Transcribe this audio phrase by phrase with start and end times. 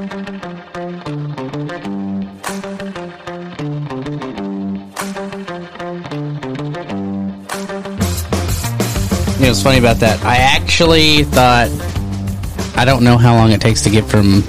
[0.00, 0.16] You know,
[9.48, 10.24] what's funny about that?
[10.24, 11.68] I actually thought
[12.76, 14.40] I don't know how long it takes to get from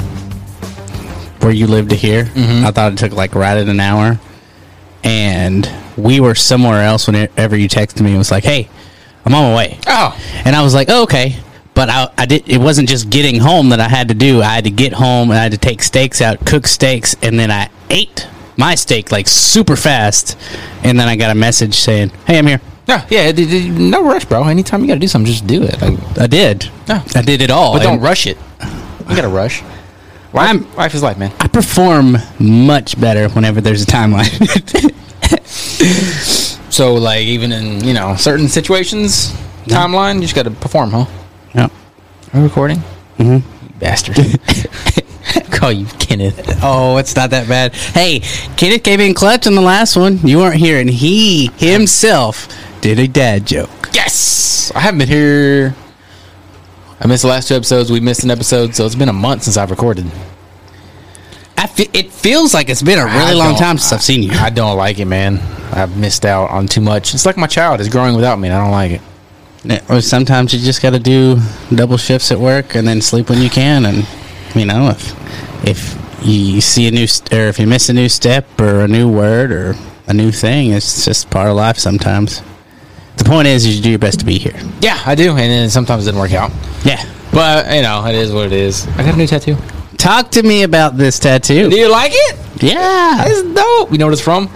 [1.42, 2.24] where you live to here.
[2.24, 2.66] Mm-hmm.
[2.66, 4.18] I thought it took like right at an hour,
[5.04, 8.16] and we were somewhere else whenever you texted me.
[8.16, 8.70] It was like, "Hey,
[9.26, 11.36] I'm on my way," Oh, and I was like, oh, "Okay."
[11.82, 12.48] But I, I did.
[12.48, 14.44] It wasn't just getting home that I had to do.
[14.44, 17.40] I had to get home and I had to take steaks out, cook steaks, and
[17.40, 20.38] then I ate my steak like super fast.
[20.84, 23.32] And then I got a message saying, "Hey, I'm here." yeah, yeah.
[23.72, 24.44] No rush, bro.
[24.44, 25.82] Anytime you got to do something, just do it.
[25.82, 26.70] Like, I did.
[26.88, 27.04] Yeah.
[27.16, 27.74] I did it all.
[27.74, 28.38] but don't And rush it.
[29.10, 29.64] You got to rush.
[30.34, 31.34] Life, I'm- life is life, man.
[31.40, 34.30] I perform much better whenever there's a timeline.
[36.72, 39.34] So, like, even in you know certain situations,
[39.66, 41.06] timeline, you just got to perform, huh?
[41.56, 41.66] Yeah.
[42.34, 42.78] Are we recording?
[43.18, 43.78] Mm-hmm.
[43.80, 44.16] bastard.
[45.52, 46.60] Call you Kenneth.
[46.64, 47.74] Oh, it's not that bad.
[47.76, 48.20] Hey,
[48.58, 50.18] Kenneth came in clutch on the last one.
[50.26, 52.48] You weren't here, and he himself
[52.82, 53.90] did a dad joke.
[53.94, 55.76] Yes, I haven't been here.
[57.00, 57.92] I missed the last two episodes.
[57.92, 60.06] We missed an episode, so it's been a month since I've recorded.
[61.58, 64.02] I fe- it feels like it's been a really I long don't- time since I've
[64.04, 64.32] seen you.
[64.32, 65.38] I don't like it, man.
[65.74, 67.14] I've missed out on too much.
[67.14, 69.02] It's like my child is growing without me, and I don't like it.
[69.90, 71.38] Or sometimes you just got to do
[71.74, 73.86] double shifts at work and then sleep when you can.
[73.86, 74.08] And
[74.56, 75.16] you know, if
[75.68, 78.88] if you see a new st- or if you miss a new step or a
[78.88, 79.76] new word or
[80.08, 81.78] a new thing, it's just part of life.
[81.78, 82.42] Sometimes.
[83.18, 84.58] The point is, you do your best to be here.
[84.80, 86.50] Yeah, I do, and then sometimes it doesn't work out.
[86.84, 87.04] Yeah.
[87.32, 88.88] But you know, it is what it is.
[88.98, 89.58] I got a new tattoo.
[89.98, 91.70] Talk to me about this tattoo.
[91.70, 92.64] Do you like it?
[92.64, 93.26] Yeah.
[93.28, 93.92] It's dope.
[93.92, 94.50] You know what it's from?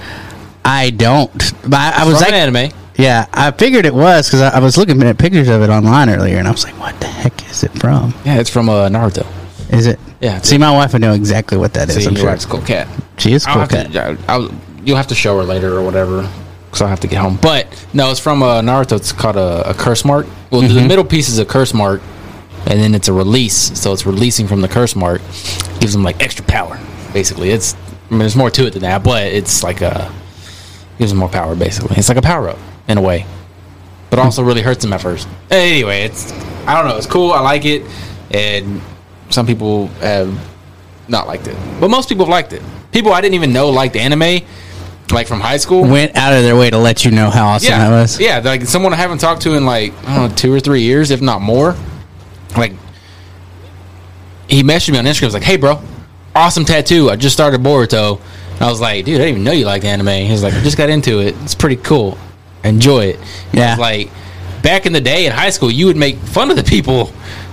[0.63, 1.31] I don't.
[1.61, 2.84] But I, I was from like, an anime.
[2.97, 6.09] Yeah, I figured it was because I, I was looking at pictures of it online
[6.09, 8.13] earlier, and I was like, what the heck is it from?
[8.23, 9.25] Yeah, it's from uh, Naruto.
[9.73, 9.99] Is it?
[10.21, 10.39] Yeah.
[10.41, 11.95] See, my wife would know exactly what that is.
[11.95, 12.29] See, I'm sure.
[12.29, 12.87] a cool cat.
[13.17, 13.91] She is cool cat.
[13.91, 14.49] to, I'll,
[14.83, 16.29] you'll have to show her later or whatever,
[16.67, 17.37] because I'll have to get home.
[17.41, 18.95] But no, it's from uh, Naruto.
[18.95, 20.27] It's called a, a curse mark.
[20.51, 20.87] Well, the Mm-hmm.
[20.87, 22.01] middle piece is a curse mark,
[22.67, 23.77] and then it's a release.
[23.79, 25.21] So it's releasing from the curse mark,
[25.79, 26.79] gives them like extra power.
[27.11, 30.13] Basically, it's I mean, there's more to it than that, but it's like a
[30.97, 31.55] gives them more power.
[31.55, 33.25] Basically, it's like a power up in a way,
[34.09, 35.27] but also really hurts them at first.
[35.49, 36.31] Anyway, it's
[36.67, 36.97] I don't know.
[36.97, 37.31] It's cool.
[37.31, 37.83] I like it,
[38.31, 38.81] and
[39.29, 40.37] some people have
[41.07, 42.61] not liked it, but most people have liked it.
[42.91, 44.45] People I didn't even know liked anime,
[45.11, 45.81] like from high school.
[45.83, 48.19] Went out of their way to let you know how awesome yeah, that was.
[48.19, 50.81] yeah, like someone I haven't talked to in like I don't know two or three
[50.81, 51.75] years, if not more.
[52.57, 52.73] Like
[54.47, 55.25] he messaged me on Instagram.
[55.25, 55.81] Was like, "Hey, bro,
[56.35, 57.09] awesome tattoo.
[57.09, 58.19] I just started Boruto."
[58.53, 60.53] And I was like, "Dude, I didn't even know you liked anime." He was like,
[60.53, 61.35] "I just got into it.
[61.43, 62.17] It's pretty cool.
[62.65, 63.19] Enjoy it."
[63.53, 63.75] Yeah.
[63.77, 64.09] like
[64.61, 67.05] back in the day in high school, you would make fun of the people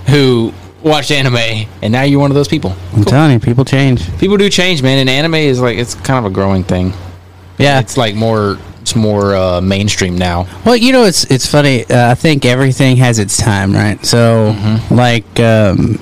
[0.07, 0.51] who
[0.83, 1.37] watched anime,
[1.81, 2.75] and now you're one of those people.
[2.93, 4.01] I'm telling you, people change.
[4.19, 6.93] People do change, man, and anime is like it's kind of a growing thing.
[7.57, 7.79] Yeah.
[7.79, 10.45] It's like more it's more uh, mainstream now.
[10.65, 11.85] Well, you know, it's it's funny.
[11.85, 14.03] Uh, I think everything has its time, right?
[14.05, 14.95] So, Mm-hmm.
[14.95, 15.99] like, um,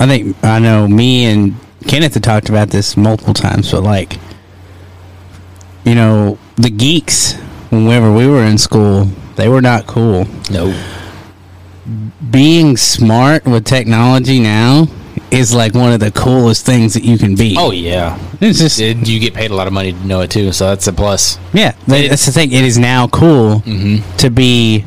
[0.00, 1.54] I think I know me and
[1.86, 4.18] Kenneth have talked about this multiple times, but like,
[5.84, 7.34] you know, the geeks
[7.70, 9.04] whenever we were in school,
[9.36, 10.26] they were not cool.
[10.50, 10.74] No.
[12.30, 14.86] Being smart with technology now
[15.30, 17.54] is like one of the coolest things that you can be.
[17.58, 18.18] Oh yeah.
[18.40, 20.66] it's just And you get paid a lot of money to know it too, so
[20.68, 21.38] that's a plus.
[21.52, 22.52] Yeah, that- that's the thing.
[22.52, 24.16] It is now cool Mm-hmm.
[24.18, 24.84] to be,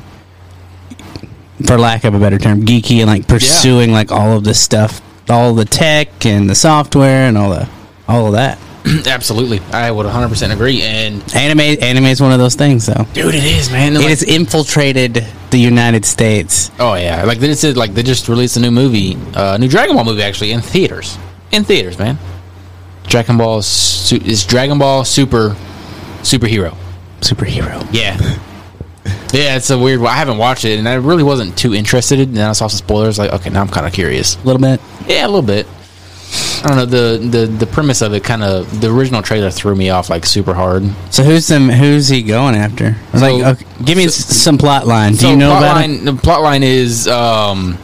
[1.66, 5.02] for lack of a better term, geeky and like pursuing like all of this stuff,
[5.30, 7.68] all the tech and the software and all the
[8.08, 8.58] all of that.
[9.08, 10.82] Absolutely, I would 100 percent agree.
[10.82, 13.06] And Anime, anime is one of those things, though.
[13.14, 13.94] dude, it is man.
[13.96, 16.70] It Like- has infiltrated the United States.
[16.80, 19.96] oh yeah, like they said, like they just released a new movie, uh, new Dragon
[19.96, 21.18] Ball movie actually in theaters.
[21.52, 22.18] In theaters, man.
[23.08, 25.56] Dragon Ball su- is Dragon Ball Super
[26.22, 26.76] superhero.
[27.22, 27.88] Superhero.
[27.92, 28.18] Yeah.
[29.34, 30.00] Yeah, it's a weird.
[30.00, 30.12] one.
[30.12, 32.20] I haven't watched it, and I really wasn't too interested.
[32.20, 33.18] And then I saw some spoilers.
[33.18, 34.36] Like, okay, now I'm kind of curious.
[34.36, 34.80] A little bit.
[35.08, 35.66] Yeah, a little bit.
[36.64, 38.24] I don't know the the the premise of it.
[38.24, 40.84] Kind of the original trailer threw me off like super hard.
[41.12, 41.70] So who's them?
[41.70, 42.96] Who's he going after?
[43.14, 45.12] So- like, okay, give me so- some plot line.
[45.14, 46.06] Do so you know plot about line, it?
[46.06, 47.78] The plot line is um.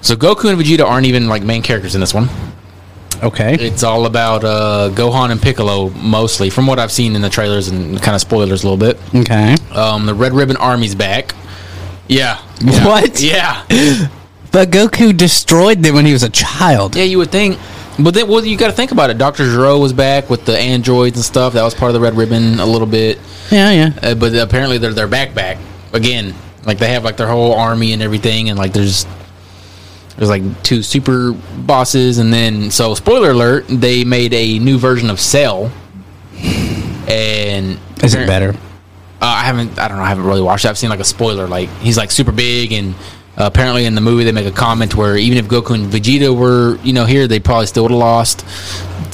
[0.00, 2.28] So Goku and Vegeta aren't even like main characters in this one.
[3.22, 3.54] Okay.
[3.54, 7.66] It's all about uh, Gohan and Piccolo mostly, from what I've seen in the trailers
[7.68, 8.96] and kind of spoilers a little bit.
[9.22, 9.56] Okay.
[9.72, 11.34] Um, the Red Ribbon Army's back.
[12.06, 12.40] Yeah.
[12.60, 12.84] yeah.
[12.86, 13.20] What?
[13.20, 14.08] Yeah.
[14.50, 16.96] But Goku destroyed them when he was a child.
[16.96, 17.58] Yeah, you would think.
[17.98, 19.18] But then, well, you got to think about it.
[19.18, 21.52] Doctor Gero was back with the androids and stuff.
[21.54, 23.18] That was part of the Red Ribbon a little bit.
[23.50, 23.90] Yeah, yeah.
[24.02, 25.58] Uh, but apparently, they're they're back back
[25.92, 26.34] again.
[26.64, 29.04] Like they have like their whole army and everything, and like there's
[30.16, 35.10] There's like two super bosses, and then so spoiler alert, they made a new version
[35.10, 35.70] of Cell.
[37.08, 38.50] And Is it better?
[39.20, 39.78] Uh, I haven't.
[39.78, 40.02] I don't know.
[40.04, 40.64] I haven't really watched.
[40.64, 40.68] it.
[40.68, 41.48] I've seen like a spoiler.
[41.48, 42.94] Like he's like super big, and
[43.38, 46.36] uh, apparently in the movie they make a comment where even if Goku and Vegeta
[46.36, 48.44] were you know here, they probably still would have lost.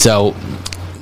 [0.00, 0.35] So,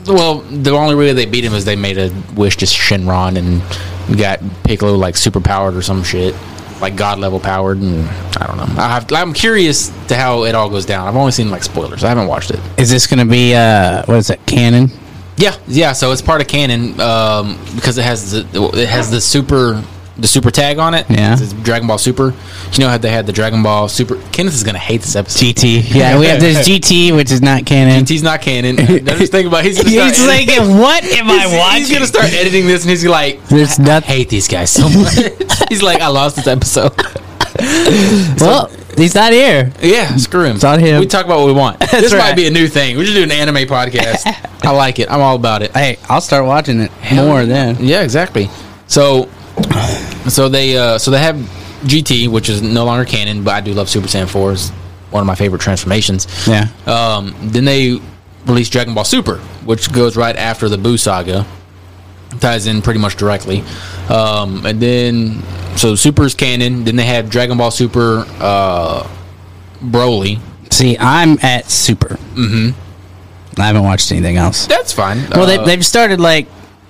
[0.07, 4.19] well, the only way they beat him is they made a wish to Shenron and
[4.19, 6.35] got Piccolo like super powered or some shit,
[6.81, 7.79] like god level powered.
[7.79, 8.83] And I don't know.
[8.83, 11.07] I have, I'm curious to how it all goes down.
[11.07, 12.03] I've only seen like spoilers.
[12.03, 12.61] I haven't watched it.
[12.77, 14.45] Is this going to be uh, what is it?
[14.47, 14.91] Canon?
[15.37, 15.93] Yeah, yeah.
[15.93, 19.83] So it's part of canon um, because it has the it has the super
[20.19, 21.09] the super tag on it.
[21.09, 21.32] Yeah.
[21.38, 22.35] it's Dragon Ball Super.
[22.73, 24.17] You know how they had the Dragon Ball Super.
[24.31, 25.44] Kenneth is gonna hate this episode.
[25.56, 25.94] GT.
[25.94, 28.05] Yeah, we have this GT, which is not canon.
[28.05, 28.79] GT's not canon.
[28.81, 30.38] I'm just thinking about he's gonna start.
[30.41, 31.79] He's like, what am I he's, watching?
[31.79, 35.14] he's gonna start editing this, and he's like, There's nothing- hate these guys so much.
[35.69, 36.93] he's like, I lost this episode.
[38.41, 39.73] well, he's not here.
[39.81, 40.56] Yeah, screw him.
[40.56, 41.00] It's on him.
[41.00, 41.81] We talk about what we want.
[41.81, 42.97] this might be a new thing.
[42.97, 44.23] We should do an anime podcast.
[44.64, 45.11] I like it.
[45.11, 45.73] I'm all about it.
[45.73, 47.76] Hey, I'll start watching it more then.
[47.81, 48.49] Yeah, exactly.
[48.87, 49.29] So,
[50.28, 51.37] so they uh, so they have
[51.84, 54.52] GT, which is no longer canon, but I do love Super Saiyan 4.
[54.52, 54.70] It's
[55.10, 56.26] one of my favorite transformations.
[56.46, 56.69] Yeah.
[56.87, 57.99] Um, then they
[58.46, 61.46] released Dragon Ball Super, which goes right after the Buu saga.
[62.40, 63.62] Ties in pretty much directly.
[64.08, 65.43] Um, and then,
[65.76, 66.84] so Super's canon.
[66.84, 69.06] Then they have Dragon Ball Super uh,
[69.82, 70.40] Broly.
[70.70, 72.14] See, I'm at Super.
[72.34, 73.60] Mm-hmm.
[73.60, 74.66] I haven't watched anything else.
[74.66, 75.28] That's fine.
[75.31, 76.49] Well, they, Uh, they've started like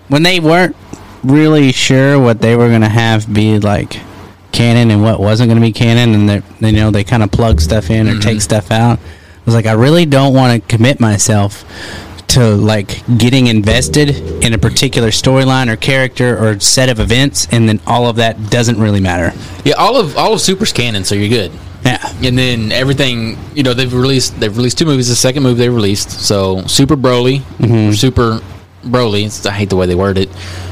[0.08, 0.76] when they weren't
[1.24, 4.00] really sure what they were gonna have be like
[4.52, 6.28] canon and what wasn't gonna be canon, and
[6.60, 8.98] they you know they kind of plug stuff in or take stuff out.
[8.98, 11.64] I was like, I really don't want to commit myself
[12.28, 14.10] to like getting invested
[14.42, 18.50] in a particular storyline or character or set of events, and then all of that
[18.50, 19.32] doesn't really matter.
[19.64, 21.52] yeah, all of all of Super's canon, so you're good.
[21.84, 21.98] Yeah.
[22.22, 25.69] and then everything you know they've released they've released two movies the second movie they
[25.69, 27.90] released so super broly Mm-hmm.
[27.90, 28.40] or super
[28.82, 30.29] broly i hate the way they word it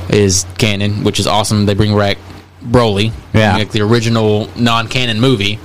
[0.09, 2.19] is canon which is awesome they bring back
[2.63, 3.57] broly Yeah.
[3.57, 5.59] like the original non-canon movie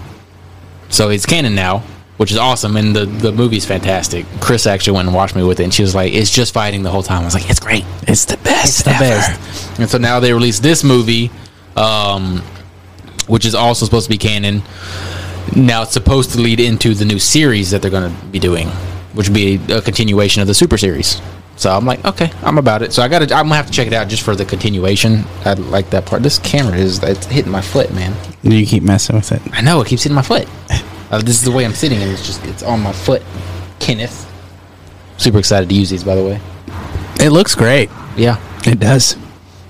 [0.90, 1.84] so it's canon now
[2.18, 5.60] which is awesome and the the movie's fantastic chris actually went and watched me with
[5.60, 7.60] it and she was like it's just fighting the whole time i was like it's
[7.60, 8.66] great It's the best.
[8.66, 9.80] it's the best.
[9.80, 11.30] And so now they released this movie,
[11.76, 12.42] um,
[13.28, 14.62] which is also supposed to be canon.
[15.56, 18.70] Now it's supposed to lead into the new series that they're going to be doing,
[19.14, 21.20] which would be a continuation of the Super Series.
[21.58, 22.92] So I'm like, okay, I'm about it.
[22.92, 25.24] So I got to, I'm gonna have to check it out just for the continuation.
[25.46, 26.22] I like that part.
[26.22, 28.14] This camera is it's hitting my foot, man.
[28.44, 29.42] You keep messing with it.
[29.54, 30.48] I know it keeps hitting my foot.
[31.12, 33.22] Uh, this is the way I'm sitting, and it's just it's on my foot.
[33.80, 34.30] Kenneth,
[35.18, 36.40] super excited to use these, by the way.
[37.22, 37.90] It looks great.
[38.18, 39.16] Yeah, It does.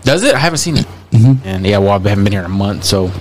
[0.03, 0.33] does it?
[0.33, 0.85] I haven't seen it.
[1.11, 1.47] Mm-hmm.
[1.47, 3.11] And yeah, well, I haven't been here in a month, so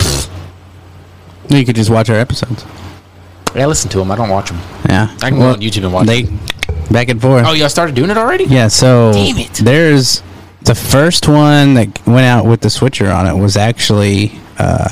[1.49, 2.65] You could just watch our episodes.
[3.55, 4.11] I listen to them.
[4.11, 4.59] I don't watch them.
[4.89, 5.15] Yeah.
[5.23, 6.23] I can go on YouTube and watch They
[6.91, 7.45] back and forth.
[7.47, 8.45] Oh, y'all started doing it already?
[8.45, 9.53] Yeah, so Damn it.
[9.55, 10.23] there's
[10.63, 14.89] the first one that went out with the switcher on it was actually uh,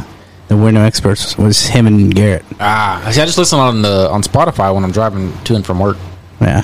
[0.49, 2.45] the We're No Experts was him and Garrett.
[2.61, 5.79] Ah, see, I just listen on the on Spotify when I'm driving to and from
[5.79, 5.97] work.
[6.41, 6.63] Yeah,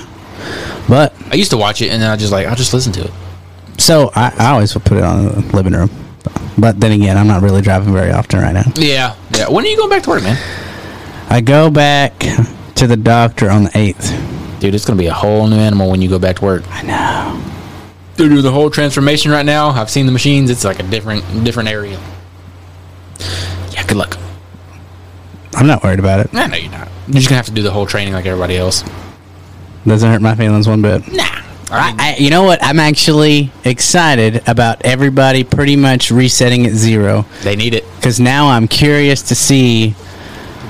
[0.87, 3.05] but I used to watch it, and then I just like I'll just listen to
[3.05, 3.11] it.
[3.77, 5.89] so I, I always would put it on the living room.
[6.57, 8.63] But then again, I'm not really driving very often right now.
[8.75, 9.47] Yeah, yeah.
[9.49, 10.37] When are you going back to work, man?
[11.29, 12.19] I go back
[12.75, 14.11] to the doctor on the eighth.
[14.59, 16.63] Dude, it's gonna be a whole new animal when you go back to work.
[16.69, 17.41] I know.
[18.15, 19.69] They're doing the whole transformation right now.
[19.69, 20.49] I've seen the machines.
[20.49, 21.99] It's like a different different area.
[23.71, 24.17] Yeah, good luck.
[25.55, 26.33] I'm not worried about it.
[26.33, 26.89] Nah, no, you're not.
[27.07, 28.83] You're just gonna have to do the whole training like everybody else.
[29.85, 31.07] Doesn't hurt my feelings one bit.
[31.11, 31.23] Nah.
[31.71, 32.63] I mean, I, you know what?
[32.63, 37.85] I'm actually excited about everybody pretty much resetting at zero they need it.
[37.95, 39.95] because now I'm curious to see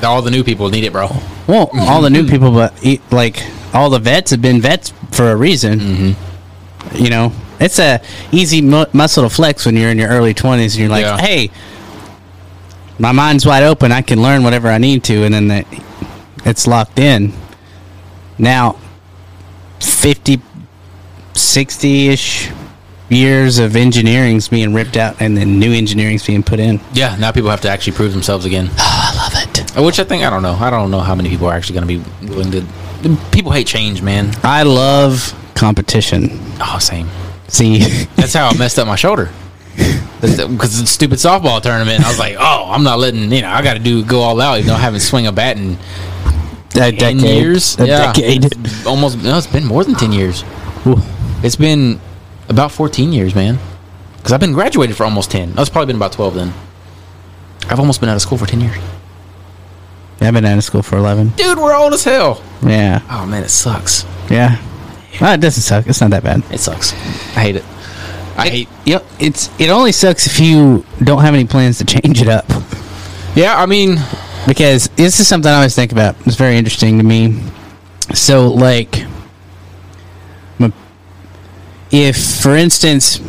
[0.04, 1.10] All the new people need it, bro.
[1.48, 2.74] well all the new people, but
[3.12, 5.80] like all the vets have been vets for a reason.
[5.80, 6.96] Mm-hmm.
[7.04, 8.02] You know, it's a
[8.32, 11.18] easy mu- muscle to flex when you're in your early 20s and you're like, Yeah.
[11.18, 11.52] hey,
[12.98, 13.92] my mind's wide open.
[13.92, 15.66] I can learn whatever I need to, and then that
[16.46, 17.34] it's locked in.
[18.38, 18.78] Now,
[19.82, 20.42] 50,
[21.34, 22.50] 60 ish
[23.10, 26.80] years of engineering's being ripped out, and then new engineering's being put in.
[26.94, 28.70] Yeah, now people have to actually prove themselves again.
[29.22, 29.29] It.
[29.78, 30.54] Uh, which I think I don't know.
[30.54, 33.18] I don't know how many people are actually going to be willing to.
[33.32, 34.34] People hate change, man.
[34.44, 36.30] I love competition.
[36.62, 37.08] Oh, same.
[37.48, 37.80] See,
[38.16, 39.30] That's how I messed up my shoulder.
[40.22, 42.04] Because it's a stupid softball tournament.
[42.04, 43.50] I was like, oh, I'm not letting you know.
[43.50, 45.78] I got to do go all out, even though I haven't swing a bat in
[46.76, 47.22] a decade.
[47.22, 47.80] years.
[47.80, 48.46] A yeah, decade.
[48.86, 49.24] Almost.
[49.24, 50.44] No, it's been more than ten years.
[50.86, 50.98] Ooh.
[51.42, 52.02] It's been
[52.50, 53.58] about 14 years, man.
[54.18, 55.54] Because I've been graduated for almost 10.
[55.54, 56.54] That's probably been about 12 then.
[57.70, 58.76] I've almost been out of school for 10 years.
[60.22, 61.30] I've been out of school for 11.
[61.30, 62.44] Dude, we're old as hell.
[62.62, 63.02] Yeah.
[63.10, 64.06] Oh man, it sucks.
[64.30, 64.60] Yeah.
[65.22, 65.88] Well, it doesn't suck.
[65.88, 66.44] It's not that bad.
[66.52, 66.94] It sucks.
[67.36, 67.66] I hate it.
[68.38, 68.70] I It, hate.
[68.86, 72.28] you know, it's it only sucks if you don't have any plans to change it
[72.28, 72.46] up.
[73.36, 73.98] Yeah, I mean,
[74.48, 76.16] because this is something I always think about.
[76.26, 77.42] It's very interesting to me.
[78.14, 79.06] So, like,
[81.92, 83.20] if, for instance,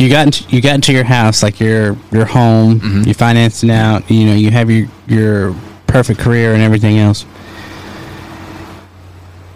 [0.00, 3.70] you got into, you got into your house, like your your home, you financed it
[3.70, 5.54] out, you know, you have your your
[5.86, 7.22] perfect career and everything else.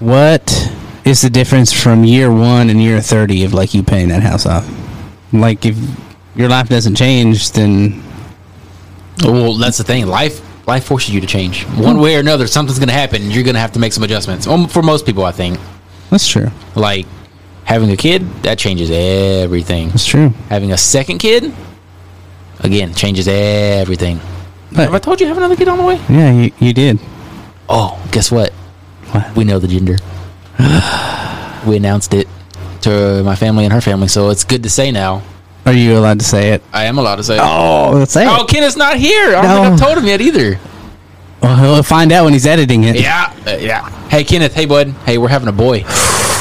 [0.01, 0.71] What
[1.05, 4.45] is the difference from year one and year thirty of like you paying that house
[4.45, 4.69] off?
[5.33, 5.77] Like, if
[6.37, 8.03] your life doesn't change, then
[9.23, 10.07] well, that's the thing.
[10.07, 12.47] Life life forces you to change one way or another.
[12.47, 13.31] Something's gonna happen.
[13.31, 14.47] You're gonna have to make some adjustments.
[14.47, 15.59] Um, for most people, I think,
[16.11, 16.51] that's true.
[16.75, 17.07] like
[17.65, 19.89] having a kid, that changes everything.
[19.89, 20.31] That's true.
[20.49, 21.53] Having a second kid,
[22.61, 24.21] again, changes everything.
[24.73, 26.01] But- Have I told you I have another kid on the way?
[26.09, 26.99] Yeah, you, you did.
[27.69, 28.53] Oh, guess what?
[29.13, 29.35] What?
[29.37, 29.97] We know the gender.
[31.67, 32.29] we announced it
[32.83, 35.23] to my family and her family, so it's good to say now.
[35.67, 36.63] Are you allowed to say it?
[36.75, 37.39] I am allowed to say.
[37.41, 38.49] Oh, let's say Oh, it.
[38.49, 39.35] Kenneth's not here.
[39.35, 39.63] I don't No.
[39.63, 40.59] think I've told him yet either.
[41.41, 42.97] Well, he'll find out when he's editing it.
[43.01, 43.89] Yeah, uh, yeah.
[44.09, 44.55] Hey, Kenneth.
[44.55, 44.89] Hey, bud.
[45.07, 45.85] Hey, we're having a boy.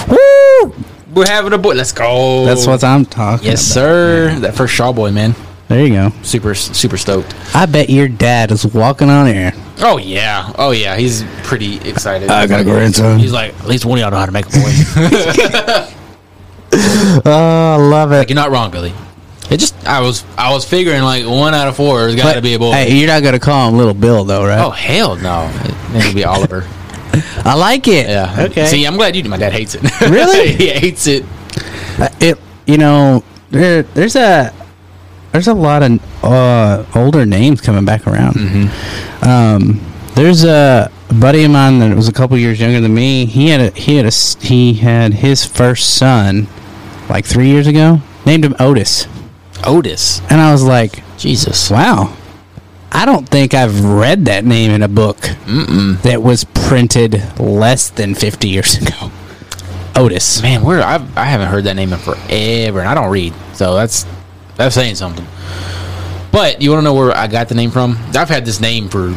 [0.10, 0.74] Woo!
[1.14, 1.74] We're having a boy.
[1.74, 2.46] Let's go.
[2.46, 3.74] That's what I'm talking Yes, about.
[3.74, 4.40] sir.
[4.40, 5.36] That first Shaw boy, man.
[5.68, 6.12] There you go.
[6.24, 7.34] Super, super stoked.
[7.56, 9.54] I bet your dad is walking on air.
[9.80, 10.52] Oh yeah.
[10.58, 10.96] Oh yeah.
[10.98, 12.30] He's pretty excited.
[12.30, 13.20] I got a grandson.
[13.20, 15.90] He's like, at least one of y'all know how to make a boy.
[16.76, 18.30] Oh, I love it.
[18.30, 18.94] You're not wrong, Billy.
[19.52, 22.42] It just I was I was figuring like one out of four has got to
[22.42, 22.72] be a boy.
[22.72, 24.60] Hey, you're not gonna call him Little Bill, though, right?
[24.60, 25.52] oh hell no!
[25.64, 26.68] It needs to be Oliver.
[27.46, 28.08] I like it.
[28.10, 28.36] Yeah.
[28.50, 28.66] Okay.
[28.66, 29.24] See, I'm glad you.
[29.24, 29.30] Do.
[29.30, 29.84] My dad hates it.
[30.10, 30.54] Really?
[30.56, 31.24] he hates it.
[32.00, 32.38] Uh, it.
[32.66, 34.54] You know, there, there's a
[35.32, 38.36] there's a lot of uh, older names coming back around.
[38.36, 39.28] Mm-hmm.
[39.28, 39.82] Um,
[40.16, 43.26] there's a buddy of mine that was a couple years younger than me.
[43.26, 44.12] He had a he had a,
[44.46, 46.48] he had his first son
[47.10, 48.00] like three years ago.
[48.26, 49.08] Named him Otis,
[49.66, 50.22] Otis.
[50.30, 51.70] and I was like, Jesus.
[51.70, 52.16] wow.
[52.96, 56.00] I don't think I've read that name in a book Mm-mm.
[56.04, 59.12] that was printed less than 50 years ago.
[59.96, 60.42] Otis.
[60.44, 63.76] Man, where I've, I haven't heard that name in forever, and I don't read, so
[63.76, 64.06] that's
[64.56, 65.26] that's saying something.
[66.32, 67.98] But you want to know where I got the name from?
[68.16, 69.16] I've had this name for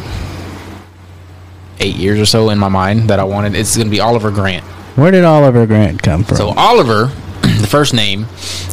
[1.79, 3.55] eight years or so in my mind that I wanted.
[3.55, 4.63] It's going to be Oliver Grant.
[4.95, 6.37] Where did Oliver Grant come from?
[6.37, 7.05] So Oliver,
[7.41, 8.27] the first name.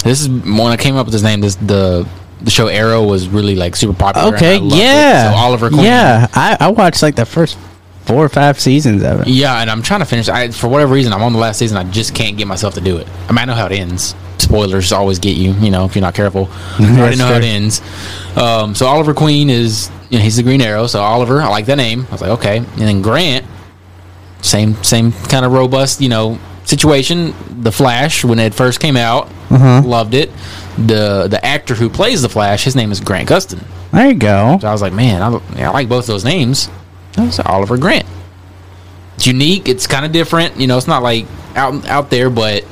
[0.05, 1.41] This is when I came up with this name.
[1.41, 2.09] This the
[2.43, 4.35] the show Arrow was really like super popular.
[4.37, 4.79] okay, I loved it.
[4.79, 5.31] yeah.
[5.33, 5.83] So Oliver Queen.
[5.85, 7.59] Yeah, I, I watched like the first
[8.05, 9.29] four or five seasons of it.
[9.29, 10.29] Yeah, and I'm trying to finish.
[10.29, 11.76] I, for whatever reason, I'm on the last season.
[11.79, 13.09] I just can't get myself to do it.
[13.29, 14.14] I mean, I know how it ends.
[14.38, 16.49] Spoilers always get you, you know, if you're not careful.
[16.79, 17.81] I already know how it ends.
[18.37, 20.87] Um, so Oliver Queen is, you know, he's the Green Arrow.
[20.87, 22.05] So Oliver, I like that name.
[22.09, 22.59] I was like, okay.
[22.59, 23.47] And then Grant,
[24.43, 27.33] same same kind of robust, you know, situation.
[27.62, 29.81] The Flash when it first came out, Uh-huh.
[29.87, 30.31] loved it.
[30.76, 33.62] The the actor who plays the Flash, his name is Grant Gustin.
[33.93, 34.59] There you go.
[34.61, 36.69] So I was like, man, I, I like both those names.
[37.16, 38.07] Like, Oliver Grant.
[39.14, 39.69] It's unique.
[39.69, 40.59] It's kind of different.
[40.59, 42.64] You know, it's not like out out there, but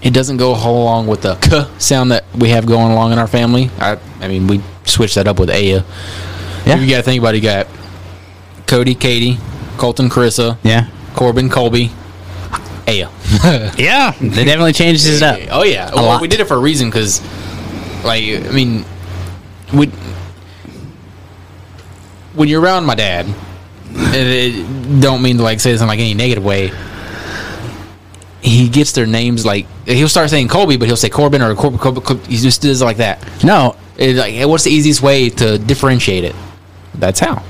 [0.00, 3.18] it doesn't go whole along with the k sound that we have going along in
[3.18, 3.70] our family.
[3.80, 5.82] I, I mean, we switched that up with Aya.
[6.64, 6.76] Yeah.
[6.78, 7.38] You got to think about it.
[7.38, 7.66] You got
[8.68, 9.38] Cody, Katie,
[9.78, 10.88] Colton, Carissa, Yeah.
[11.14, 11.90] Corbin, Colby,
[12.88, 13.08] Aya.
[13.78, 14.12] Yeah.
[14.20, 15.38] They definitely changed it up.
[15.50, 16.22] Oh yeah, well, lot.
[16.22, 17.20] we did it for a reason because,
[18.04, 18.84] like, I mean,
[19.74, 19.86] we
[22.34, 25.98] when you're around my dad, and it, don't mean to like say this in like
[25.98, 26.70] any negative way.
[28.42, 31.78] He gets their names like he'll start saying Colby, but he'll say Corbin or Corbin.
[31.80, 33.26] Corbin, Corbin he just does it like that.
[33.42, 36.36] No, It's like, what's the easiest way to differentiate it?
[36.94, 37.42] That's how.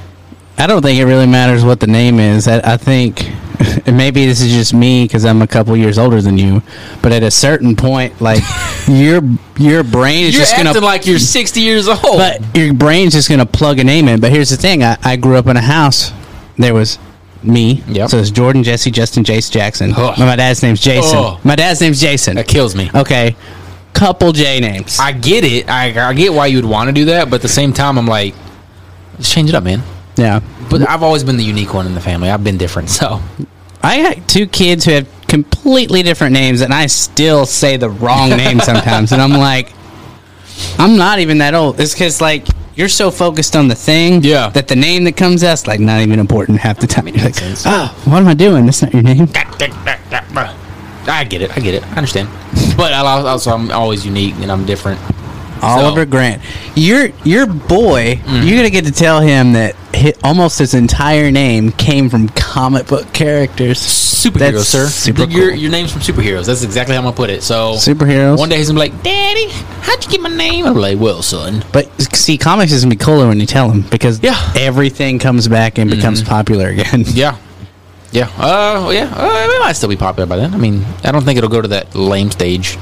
[0.59, 2.49] I don't think it really matters what the name is.
[2.49, 3.31] I, I think,
[3.87, 6.63] maybe this is just me because I'm a couple years older than you,
[7.03, 8.43] but at a certain point, like
[8.89, 9.21] your
[9.59, 12.01] your brain is You're just acting gonna, like you're 60 years old.
[12.03, 14.21] but your brain's just gonna plug a name in.
[14.21, 16.13] But here's the thing: I, I grew up in a house.
[16.57, 16.99] There was
[17.43, 17.83] me.
[17.89, 18.11] Yep.
[18.11, 19.93] So it's Jordan, Jesse, Justin, Jace, Jackson.
[19.95, 20.19] Ugh.
[20.19, 21.19] My dad's name's Jason.
[21.19, 21.41] Ugh.
[21.45, 22.37] My dad's name's Jason.
[22.37, 22.91] that kills me.
[22.95, 23.37] Okay,
[23.93, 24.99] couple J names.
[24.99, 25.69] I get it.
[25.69, 27.99] I, I get why you would want to do that, but at the same time,
[27.99, 28.35] I'm like,
[29.19, 29.83] just change it up, man.
[30.17, 30.41] Yeah.
[30.71, 32.31] But I've always been the unique one in the family.
[32.31, 33.21] I've been different, so
[33.83, 38.31] I got two kids who have completely different names, and I still say the wrong
[38.31, 39.13] name sometimes.
[39.13, 39.73] And I'm like,
[40.79, 41.79] I'm not even that old.
[41.81, 44.49] It's because like you're so focused on the thing, Yeah.
[44.51, 47.09] that the name that comes out's like not even important half the time.
[47.09, 47.65] You're like, sense.
[47.67, 48.67] oh, what am I doing?
[48.67, 49.29] That's not your name.
[51.09, 51.57] I get it.
[51.57, 51.83] I get it.
[51.85, 52.29] I understand.
[52.77, 55.01] But I also, I'm always unique and I'm different.
[55.63, 56.43] Oliver Grant,
[56.75, 58.47] your your boy, Mm.
[58.47, 62.87] you're gonna get to tell him that his almost his entire name came from comic
[62.87, 63.79] book characters.
[63.81, 64.87] Superheroes, That's sir.
[64.89, 65.59] super your, cool.
[65.59, 66.47] your name's from superheroes.
[66.47, 67.43] That's exactly how I'm gonna put it.
[67.43, 68.39] So Superheroes.
[68.39, 69.49] One day he's gonna be like, "Daddy,
[69.83, 72.97] how'd you get my name?" I'm like, "Well, son, But see, comics is gonna be
[73.05, 74.35] cooler when you tell him because Yeah.
[74.35, 74.59] Mm-hmm.
[74.59, 77.05] everything comes back and becomes popular again.
[77.15, 77.37] yeah,
[78.13, 80.53] yeah, uh, yeah, uh, it might still be popular by then.
[80.55, 82.79] I mean, I don't think it'll go to that lame stage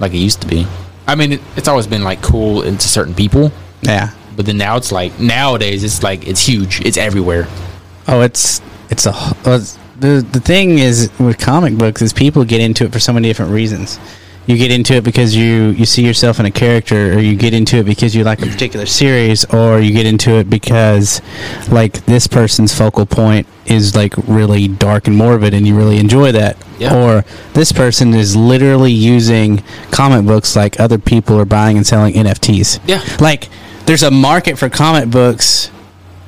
[0.00, 0.66] like it used to be.
[1.06, 4.10] I mean, it, it's always been like cool into certain people, Yeah.
[4.36, 6.80] but then now it's like nowadays it's like it's huge.
[6.80, 7.46] It's everywhere.
[8.08, 9.12] Oh, it's it's a
[9.44, 13.28] the the thing is with comic books is people get into it for so many
[13.28, 13.98] different reasons.
[14.46, 17.54] You get into it because you you see yourself in a character, or you get
[17.54, 21.22] into it because you like a particular series, or you get into it because
[21.70, 26.32] like this person's focal point is like really dark and morbid, and you really enjoy
[26.32, 26.56] that.
[26.78, 26.94] Yeah.
[26.94, 27.24] Or
[27.54, 32.80] this person is literally using comic books like other people are buying and selling NFTs.
[32.86, 33.02] Yeah.
[33.20, 33.48] Like
[33.86, 35.70] there's a market for comic books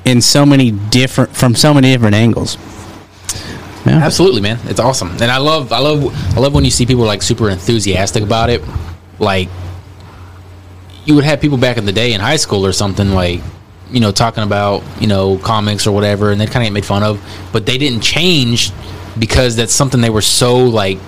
[0.05, 2.57] in so many different from so many different angles.
[3.87, 4.03] Yeah.
[4.03, 4.59] Absolutely, man.
[4.65, 7.49] It's awesome, and I love, I love, I love when you see people like super
[7.49, 8.61] enthusiastic about it.
[9.17, 9.49] Like
[11.05, 13.39] you would have people back in the day in high school or something like,
[13.89, 16.85] you know, talking about you know comics or whatever, and they kind of get made
[16.85, 17.21] fun of,
[17.53, 18.71] but they didn't change
[19.17, 20.99] because that's something they were so like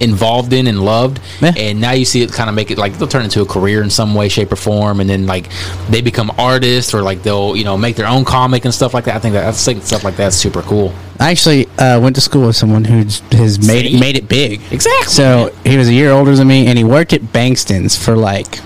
[0.00, 1.52] involved in and loved Yeah.
[1.56, 3.82] and now you see it kind of make it like they'll turn into a career
[3.82, 5.48] in some way shape or form and then like
[5.88, 9.04] they become artists or like they'll you know make their own comic and stuff like
[9.04, 12.16] that i think that i think stuff like that's super cool I actually uh, went
[12.16, 12.98] to school with someone who
[13.38, 13.96] has made See?
[13.96, 14.60] it, made it big.
[14.72, 18.16] Exactly, So he was a year older than me, and he worked at Bankston's for
[18.16, 18.58] like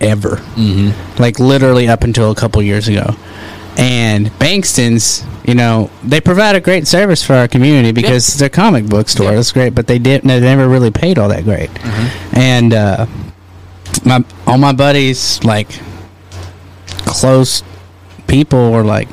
[0.00, 1.22] ever, mm-hmm.
[1.22, 3.14] like literally up until a couple years ago.
[3.76, 8.50] And Bankston's, you know, they provide a great service for our community because they're a
[8.50, 9.30] comic book store.
[9.30, 9.36] Yeah.
[9.36, 10.28] That's great, but they didn't.
[10.28, 11.70] They never really paid all that great.
[12.32, 13.06] And uh,
[14.04, 15.68] my all my buddies, like
[17.06, 17.62] close
[18.26, 19.08] people, were like,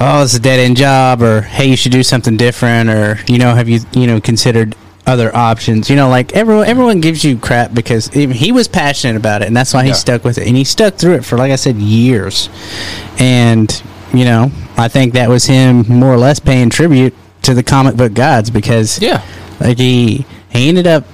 [0.00, 3.38] oh, it's a dead end job, or hey, you should do something different, or you
[3.38, 5.88] know, have you you know considered other options?
[5.90, 9.48] You know, like everyone everyone gives you crap because he he was passionate about it,
[9.48, 9.94] and that's why he Yeah.
[9.94, 12.48] stuck with it, and he stuck through it for like I said years,
[13.18, 13.70] and
[14.12, 17.96] you know, I think that was him more or less paying tribute to the comic
[17.96, 19.22] book gods because yeah
[19.60, 21.04] like he he ended up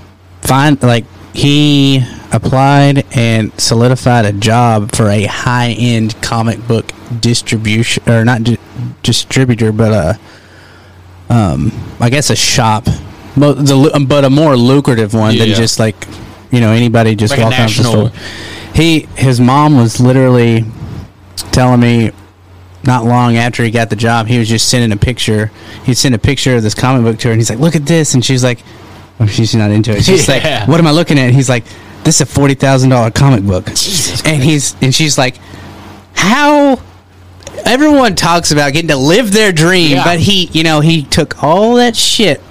[0.40, 2.02] find like he
[2.33, 8.59] applied and solidified a job for a high end comic book distribution or not di-
[9.02, 12.87] distributor but a um I guess a shop
[13.37, 15.97] Mo- the um, but a more lucrative one than just like
[16.51, 18.11] you know anybody just Like walking out the store.
[18.75, 20.64] He his mom was literally
[21.51, 22.11] telling me
[22.85, 25.51] not long after he got the job, he was just sending a picture.
[25.85, 27.87] He'd send a picture of this comic book to her, and he's like, "Look at
[27.87, 28.59] this," and she's like,
[29.18, 30.35] well, "She's not into it." She's Yeah.
[30.61, 31.64] like, "What am I looking at?" He's like,
[32.05, 35.37] "This is a forty thousand dollar comic book," Jesus and he's and she's like,
[36.14, 36.81] "How?"
[37.64, 40.05] Everyone talks about getting to live their dream, Yeah.
[40.05, 42.42] but he, you know, he took all that shit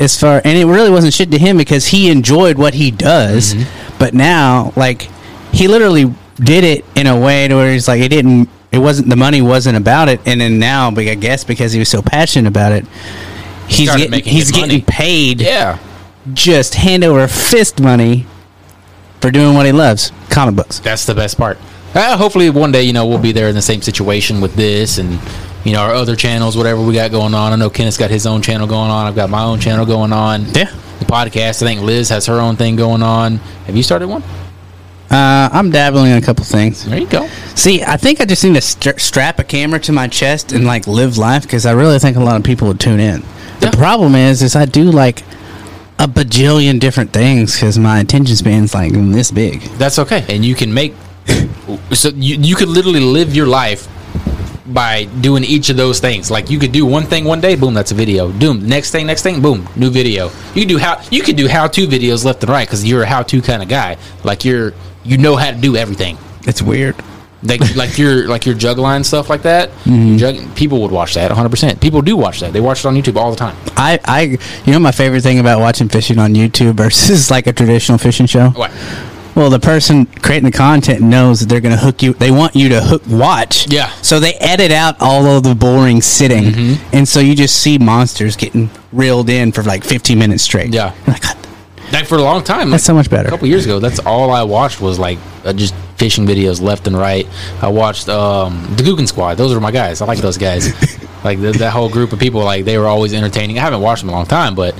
[0.00, 3.54] as far and it really wasn't shit to him because he enjoyed what he does
[3.54, 3.96] Mm-hmm.
[3.98, 5.02] but now like
[5.52, 9.08] he literally did it in a way to where he's like it didn't it wasn't
[9.10, 12.00] the money wasn't about it and then now but i guess because he was so
[12.02, 12.84] passionate about it
[13.68, 14.80] he's getting he's getting money.
[14.86, 15.78] paid yeah
[16.32, 18.26] just hand over fist money
[19.20, 21.58] for doing what he loves comic books That's the best part.
[21.92, 24.96] Uh, hopefully, one day, you know, we'll be there in the same situation with this
[24.98, 25.18] and,
[25.64, 27.52] you know, our other channels, whatever we got going on.
[27.52, 29.06] I know Kenneth's got his own channel going on.
[29.06, 30.44] I've got my own channel going on.
[30.54, 33.36] yeah The podcast, I think Liz has her own thing going on.
[33.66, 34.22] Have you started one?
[35.12, 37.26] uh, i'm dabbling in a couple things There you go.
[37.56, 40.64] See, I think I just need to stra- strap a camera to my chest and
[40.64, 43.22] like live life because I really think a lot of people would tune in.
[43.58, 43.70] The Yeah.
[43.72, 45.24] problem is, is I do like
[45.98, 49.62] a bajillion different things because my attention span's like this big.
[49.78, 50.24] That's okay.
[50.28, 50.94] And you can make,
[51.92, 53.88] so you, you could literally live your life
[54.72, 56.30] by doing each of those things.
[56.30, 58.32] Like you could do one thing one day, boom, that's a video.
[58.32, 60.30] Doom, next thing, next thing, boom, new video.
[60.54, 63.06] You do how you could do how to videos left and right because you're a
[63.06, 63.96] how to kind of guy.
[64.24, 64.72] Like you're
[65.04, 66.18] you know how to do everything.
[66.42, 66.96] It's weird.
[67.42, 69.70] Like like your like your jug line stuff like that.
[69.84, 70.16] Mm-hmm.
[70.18, 71.48] Jug, people would watch that 100.
[71.48, 72.52] percent People do watch that.
[72.52, 73.56] They watch it on YouTube all the time.
[73.76, 74.20] I, I,
[74.66, 78.26] you know, my favorite thing about watching fishing on YouTube versus like a traditional fishing
[78.26, 78.50] show.
[78.50, 78.70] What?
[79.40, 82.12] Well, the person creating the content knows that they're going to hook you.
[82.12, 83.72] They want you to hook watch.
[83.72, 83.90] Yeah.
[84.02, 88.36] So they edit out all of the boring sitting, and so you just see monsters
[88.36, 90.74] getting reeled in for like 15 minutes straight.
[90.74, 90.94] Yeah.
[91.06, 91.24] Like,
[91.90, 92.68] Like for a long time.
[92.68, 93.28] That's like, so much better.
[93.28, 96.86] A couple years ago, that's all I watched was like uh, just fishing videos left
[96.86, 97.26] and right.
[97.62, 99.38] I watched um, the Googan Squad.
[99.38, 100.02] Those are my guys.
[100.02, 100.68] I like those guys.
[101.24, 102.42] like th- that whole group of people.
[102.42, 103.58] Like they were always entertaining.
[103.58, 104.78] I haven't watched them in a long time, but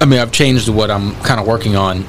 [0.00, 2.06] I mean, I've changed what I'm kind of working on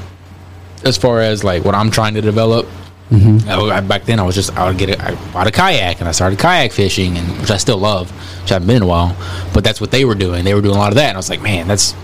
[0.84, 2.68] as far as like what I'm trying to develop.
[3.12, 6.00] I- I- back then, I was just I would get a, I bought a kayak
[6.00, 8.12] and I started kayak fishing, and which I still love,
[8.44, 9.15] which I haven't been in a while.
[9.54, 10.44] But that's what they were doing.
[10.46, 11.96] They were doing a lot of that, and I was like, man, that's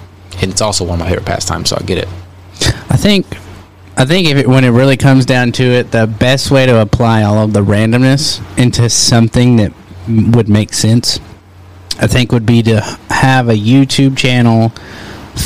[0.41, 1.69] and it's also one of my favorite pastimes.
[1.69, 2.07] So I get it.
[2.89, 3.25] I think,
[3.97, 6.81] I think if it, when it really comes down to it, the best way to
[6.81, 9.73] apply all of the randomness into something that
[10.07, 11.19] would make sense,
[11.99, 14.69] I think, would be to have a YouTube channel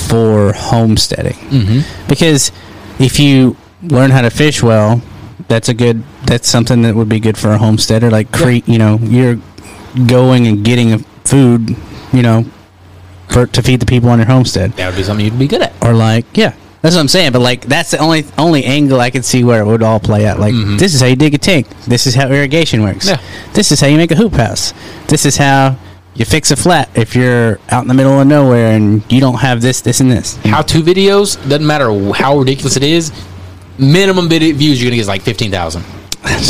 [0.07, 1.33] for homesteading.
[1.33, 2.07] Mm-hmm.
[2.07, 2.51] Because
[2.99, 5.01] if you learn how to fish well,
[5.47, 6.03] that's a good.
[6.25, 8.11] That's something that would be good for a homesteader.
[8.11, 9.37] Like create, you know, you're
[10.07, 11.75] going and getting food,
[12.13, 12.45] you know,
[13.29, 15.61] for to feed the people on your homestead That would be something you'd be good
[15.61, 15.73] at.
[15.83, 19.11] or like yeah that's what i'm saying but like that's the only only angle i
[19.11, 20.79] can see where it would all play out like Mhm.
[20.79, 23.21] this is how you dig a tank this is how irrigation works Yeah.
[23.53, 24.73] this is how you make a hoop house
[25.09, 25.75] this is how
[26.19, 29.39] you fix a flat if you're out in the middle of nowhere and you don't
[29.39, 33.11] have this this and this How to videos doesn't matter how ridiculous it is.
[33.77, 35.83] Minimum video views you're gonna get is like fifteen thousand.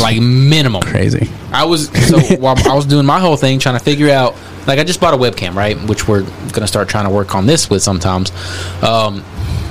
[0.00, 0.82] Like minimum.
[0.82, 4.34] crazy I was so while I was doing my whole thing, trying to figure out.
[4.66, 5.76] Like I just bought a webcam, right?
[5.88, 8.30] Which we're gonna start trying to work on this with sometimes.
[8.82, 9.24] Um,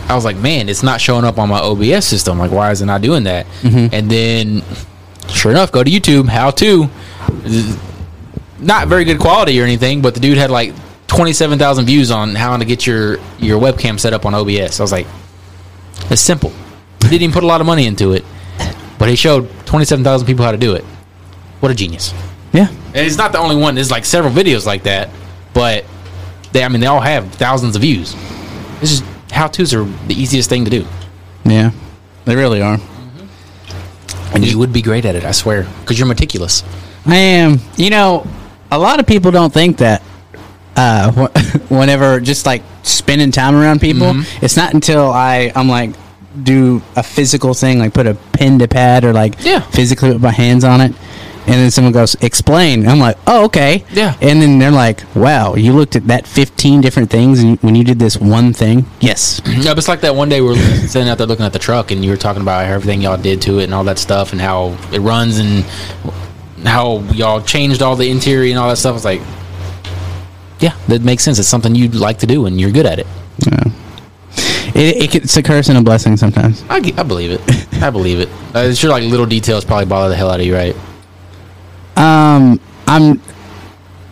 [0.08, 2.40] I was like, man, it's not showing up on my OBS system.
[2.40, 3.46] Like, why is it not doing that?
[3.94, 4.64] And then,
[5.28, 6.28] sure enough, go to YouTube.
[6.28, 6.90] How to?
[8.60, 10.74] Not very good quality or anything, but the dude had like
[11.08, 14.80] twenty seven thousand views on how to get your your webcam set up on OBS.
[14.80, 15.08] I was like,
[16.10, 16.52] it's simple.
[17.02, 18.24] He didn't even put a lot of money into it,
[18.98, 20.84] but he showed twenty seven thousand people how to do it.
[21.60, 22.14] What a genius!
[22.54, 23.76] yeah And it's not the only one.
[23.76, 25.10] There's like several videos like that,
[25.54, 25.86] but
[26.52, 28.16] they, I mean, they all have thousands of views.
[28.80, 30.86] This is how tos are the easiest thing to do,
[31.46, 31.72] yeah
[32.26, 32.80] they really are
[34.34, 35.26] and you would be great at it.
[35.26, 36.64] I swear, because you're meticulous.
[37.06, 38.26] i am you know
[38.72, 40.02] a lot of people don't think that
[40.76, 41.12] uh,
[41.70, 44.44] whenever just like spending time around people, Mhm.
[44.44, 45.92] it's not until I I'm like
[46.44, 49.60] do a physical thing, like put a pen to pad or like Yeah.
[49.72, 50.94] physically put my hands on it,
[51.48, 52.88] and then someone goes explain.
[52.88, 54.14] I'm like, oh okay, Yeah.
[54.22, 57.84] and then they're like, wow, you looked at that 15 different things, and when you
[57.84, 60.56] did this one thing, yes, Yeah, but it's like that one day we were
[60.88, 63.42] sitting out there looking at the truck, and you were talking about everything y'all did
[63.42, 65.66] to it and all that stuff, and how it runs, and
[66.66, 68.96] how y'all changed all the interior and all that stuff.
[68.96, 69.22] It's like,
[70.60, 71.40] yeah, that makes sense.
[71.40, 73.08] It's something you'd like to do, and you're good at it.
[73.46, 73.64] yeah.
[74.76, 76.64] It, it, it's a curse and a blessing sometimes.
[76.70, 77.42] I, I believe it.
[77.82, 78.30] I believe it.
[78.56, 80.76] Uh, it's sure like little details probably bother the hell out of you, right?
[81.96, 83.22] Um, I'm.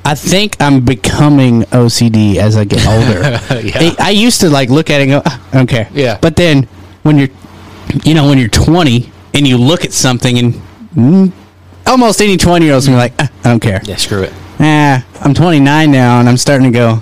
[0.04, 3.40] I think I'm becoming OCD as I get older.
[3.68, 3.94] Yeah.
[4.00, 5.90] I, I used to like look at it and go, "Ah, I don't care.
[5.94, 6.18] Yeah.
[6.22, 6.64] But then
[7.04, 7.30] when you're,
[8.04, 10.54] you know, when you're 20 and you look at something and
[10.96, 11.32] mm,
[11.88, 13.82] almost any 20 year old's gonna be like, "Ah, I don't care.
[13.84, 14.34] Yeah, screw it.
[14.60, 17.02] Ah, I'm 29 now and I'm starting to go.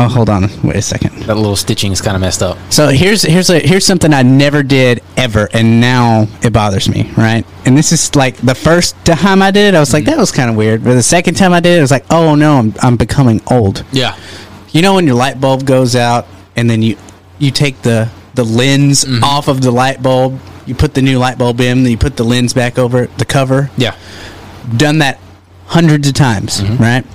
[0.00, 0.48] Oh, hold on.
[0.62, 1.24] Wait a second.
[1.24, 2.56] That little stitching is kind of messed up.
[2.70, 7.10] So here's here's a here's something I never did ever, and now it bothers me,
[7.16, 7.44] right?
[7.64, 10.30] And this is like the first time I did it, I was like, that was
[10.30, 10.84] kind of weird.
[10.84, 13.40] But the second time I did it, I was like, oh no, I'm I'm becoming
[13.50, 13.84] old.
[13.90, 14.14] Yeah.
[14.70, 16.96] You know when your light bulb goes out, and then you
[17.40, 19.24] you take the the lens mm-hmm.
[19.24, 22.16] off of the light bulb, you put the new light bulb in, then you put
[22.16, 23.70] the lens back over it, the cover.
[23.76, 23.96] Yeah.
[24.76, 25.18] Done that
[25.66, 26.82] hundreds of times, mm-hmm.
[26.82, 27.06] right?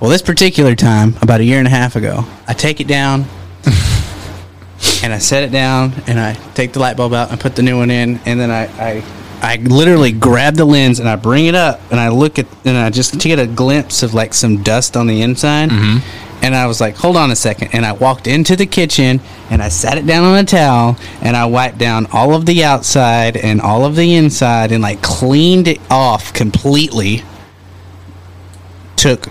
[0.00, 3.24] Well, this particular time, about a year and a half ago, I take it down
[5.02, 7.62] and I set it down and I take the light bulb out and put the
[7.62, 9.04] new one in and then I, I
[9.42, 12.76] I literally grab the lens and I bring it up and I look at and
[12.76, 16.31] I just get a glimpse of like some dust on the inside mm-hmm.
[16.42, 19.62] And I was like hold on a second and I walked into the kitchen and
[19.62, 23.36] I sat it down on a towel and I wiped down all of the outside
[23.36, 27.22] and all of the inside and like cleaned it off completely
[28.96, 29.28] took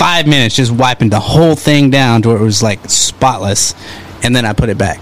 [0.00, 3.74] five minutes just wiping the whole thing down to where it was like spotless,
[4.22, 4.98] and then I put it back.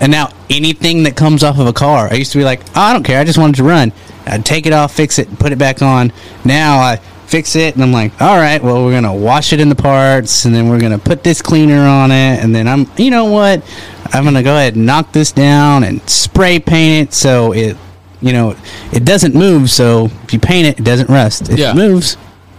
[0.00, 2.80] And now anything that comes off of a car, I used to be like, oh,
[2.80, 3.92] I don't care, I just wanted to run.
[4.24, 6.12] I'd take it off, fix it, put it back on.
[6.44, 7.00] Now I
[7.32, 10.44] fix it, and I'm like, all right, well, we're gonna wash it in the parts,
[10.44, 13.64] and then we're gonna put this cleaner on it, and then I'm, you know what,
[14.12, 17.76] I'm gonna go ahead and knock this down and spray paint it so it,
[18.20, 18.54] you know,
[18.92, 19.70] it doesn't move.
[19.70, 21.48] So if you paint it, it doesn't rust.
[21.48, 21.72] If Yeah.
[21.72, 22.16] it moves,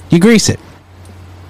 [0.09, 0.59] you grease it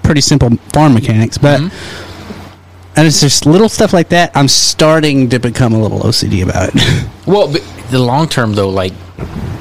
[0.04, 2.90] pretty simple farm mechanics, but mm-hmm.
[2.96, 4.30] and it's just little stuff like that.
[4.36, 7.08] I'm starting to become a little OCD about it.
[7.26, 8.92] Well, but the long term though, like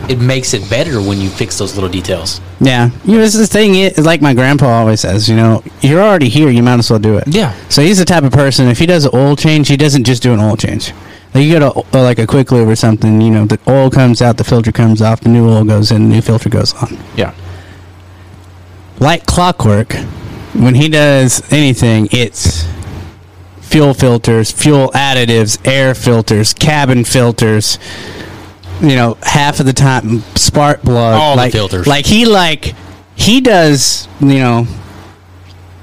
[0.09, 2.41] it makes it better when you fix those little details.
[2.59, 3.75] yeah, you know, this is the thing.
[3.75, 6.49] Is, like my grandpa always says, you know, you're already here.
[6.49, 7.23] You might as well do it.
[7.27, 7.53] Yeah.
[7.69, 8.67] So he's the type of person.
[8.67, 10.91] If he does an oil change, he doesn't just do an oil change.
[11.33, 13.19] Like you go to uh, like a quick lube or something.
[13.21, 16.09] You know, the oil comes out, the filter comes off, the new oil goes in,
[16.09, 16.97] the new filter goes on.
[17.15, 17.33] Yeah.
[18.99, 19.93] like clockwork,
[20.53, 22.65] when he does anything, it's
[23.61, 27.79] fuel filters, fuel additives, air filters, cabin filters,
[28.81, 31.13] you know, half of the time spark plug.
[31.19, 31.87] All the filters.
[31.87, 32.73] Like he like
[33.15, 34.65] he does, you know,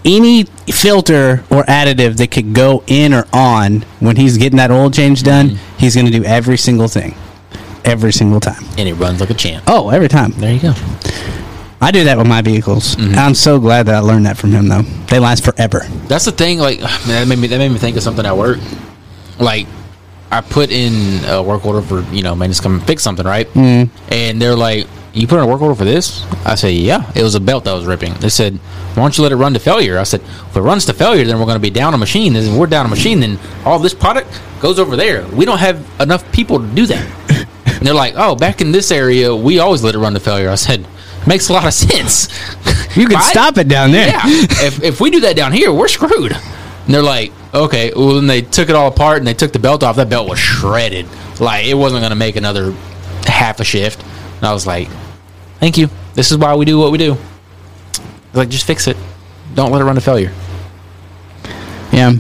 [0.05, 4.90] any filter or additive that could go in or on when he's getting that oil
[4.90, 5.79] change done, Mm-hmm.
[5.79, 7.14] he's going to do every single thing,
[7.85, 8.64] every single time.
[8.79, 9.64] and it runs like a champ.
[9.66, 10.33] Oh, every time.
[10.33, 10.72] There you go.
[11.83, 12.94] I do that with my vehicles.
[12.96, 13.14] Mm-hmm.
[13.18, 14.83] I'm so glad that I learned that from him, though.
[14.83, 15.81] They last forever.
[16.09, 16.59] That's the thing.
[16.59, 18.59] Like, man, that made me that made me think of something at work.
[19.38, 19.66] Like,
[20.31, 23.49] I put in a work order for you know maintenance come and fix something, right?
[23.55, 23.90] Mm.
[24.11, 27.23] And they're like, "You put in a work order for this?" I say, "Yeah." It
[27.23, 28.14] was a belt that was ripping.
[28.14, 28.55] They said,
[28.95, 31.25] "Why don't you let it run to failure?" I said, "If it runs to failure,
[31.25, 32.37] then we're going to be down a machine.
[32.37, 34.29] And if we're down a machine, then all this product
[34.61, 35.27] goes over there.
[35.29, 37.07] We don't have enough people to do that."
[37.66, 40.49] and they're like, "Oh, back in this area, we always let it run to failure."
[40.51, 40.87] I said,
[41.27, 42.29] "Makes a lot of sense."
[42.97, 43.31] You can Right?
[43.33, 44.07] stop it down there.
[44.09, 44.21] Yeah.
[44.27, 46.33] if, if we do that down here, we're screwed.
[46.33, 47.93] And they're like, okay.
[47.95, 49.97] Well, then they took it all apart and they took the belt off.
[49.97, 51.07] That belt was shredded.
[51.41, 52.73] Like, it wasn't going to make another
[53.27, 54.03] half a shift.
[54.37, 54.89] And I was like,
[55.59, 55.89] thank you.
[56.15, 57.17] This is why we do what we do.
[58.33, 58.97] Like, just fix it.
[59.55, 60.33] Don't let it run to failure.
[61.93, 62.13] Yeah.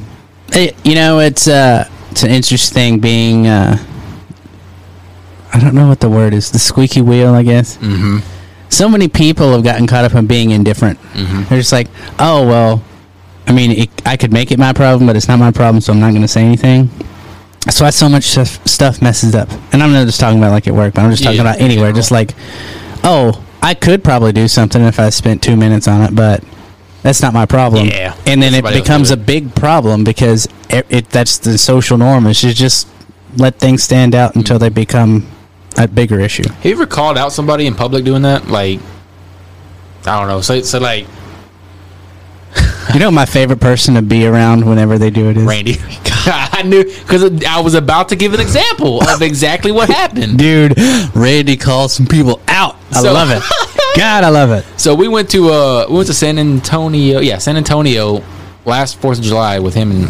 [0.48, 3.78] It, you know, it's uh it's an interesting being uh
[5.52, 6.50] I don't know what the word is.
[6.50, 7.76] The squeaky wheel, I guess.
[7.76, 8.18] Mm-hmm.
[8.68, 10.98] So many people have gotten caught up in being indifferent.
[11.12, 11.44] Mm-hmm.
[11.44, 11.88] They're just like,
[12.18, 12.82] oh well,
[13.50, 15.92] I mean, it, I could make it my problem, but it's not my problem, so
[15.92, 16.88] I'm not going to say anything.
[17.64, 19.50] That's why so much stuff, stuff messes up.
[19.72, 21.60] And I'm not just talking about like at work, but I'm just talking Yeah, about
[21.60, 21.92] anywhere.
[21.92, 22.36] Just like,
[23.02, 26.44] oh, I could probably do something if I spent two minutes on it, but
[27.02, 27.88] that's not my problem.
[27.88, 32.28] Yeah, and then it becomes a big problem because it, it that's the social norm.
[32.28, 32.86] Is you just
[33.36, 35.26] let things stand out until they become
[35.76, 36.48] a bigger issue.
[36.48, 38.46] Have you ever called out somebody in public doing that?
[38.46, 38.78] Like,
[40.06, 40.40] I don't know.
[40.40, 41.08] So, so like,
[42.94, 45.76] You know, my favorite person to be around whenever they do it is Randy.
[46.26, 50.38] I knew because I was about to give an example of exactly what happened.
[50.38, 50.74] dude.
[51.14, 52.76] Randy calls some people out.
[52.92, 53.42] I So- love it.
[53.96, 54.64] God, I love it.
[54.78, 58.22] So we went to uh we went to San Antonio, yeah, San Antonio
[58.64, 60.08] last Fourth of July with him and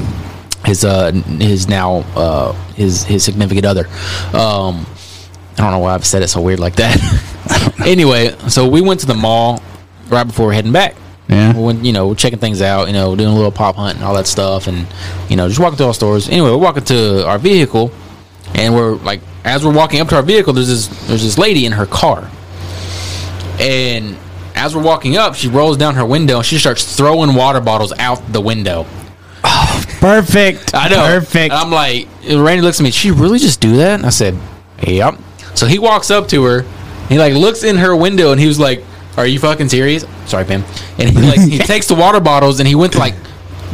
[0.66, 3.86] his uh his now uh his his significant other.
[4.34, 4.86] Um,
[5.58, 6.96] I don't know why I've said it so weird like that.
[7.86, 9.62] anyway, so we went to the mall
[10.08, 10.94] right before we're heading back.
[11.30, 11.56] Yeah.
[11.56, 13.96] We went, you know, we're checking things out, you know, doing a little pop hunt
[13.96, 14.86] and all that stuff, and
[15.28, 16.28] you know, just walking through all stores.
[16.28, 17.92] Anyway, we're walking to our vehicle,
[18.54, 21.66] and we're like, as we're walking up to our vehicle, there's this there's this lady
[21.66, 22.28] in her car,
[23.60, 24.16] and
[24.56, 27.92] as we're walking up, she rolls down her window and she starts throwing water bottles
[27.98, 28.84] out the window.
[30.00, 30.74] Perfect.
[30.74, 31.06] I know.
[31.06, 31.52] Perfect.
[31.52, 32.90] And I'm like, Randy looks at me.
[32.90, 33.94] She really just do that?
[33.94, 34.36] And I said,
[34.86, 35.18] Yep.
[35.54, 36.62] So he walks up to her.
[37.08, 38.84] He like looks in her window and he was like,
[39.20, 40.04] Are you fucking serious?
[40.26, 40.64] Sorry, Pam.
[40.98, 43.14] And he like he takes the water bottles and he went to like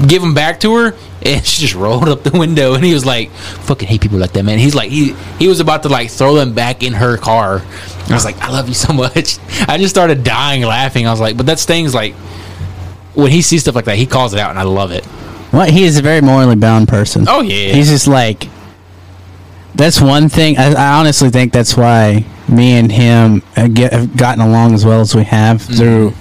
[0.06, 0.96] give them back to her.
[1.22, 4.32] And she just rolled up the window and he was like, "Fucking hate people like
[4.32, 7.16] that, man." He's like, he he was about to like throw them back in her
[7.16, 7.62] car.
[8.08, 11.06] I was like, "I love you so much." I just started dying laughing.
[11.06, 12.14] I was like, "But that's things like
[13.14, 15.04] when he sees stuff like that, he calls it out, and I love it."
[15.52, 17.24] What he is a very morally bound person.
[17.28, 17.72] Oh, yeah.
[17.72, 18.48] he's just like.
[19.76, 20.56] That's one thing.
[20.58, 24.84] I, I honestly think that's why me and him have, get, have gotten along as
[24.84, 25.74] well as we have Mm-hmm.
[25.74, 26.12] through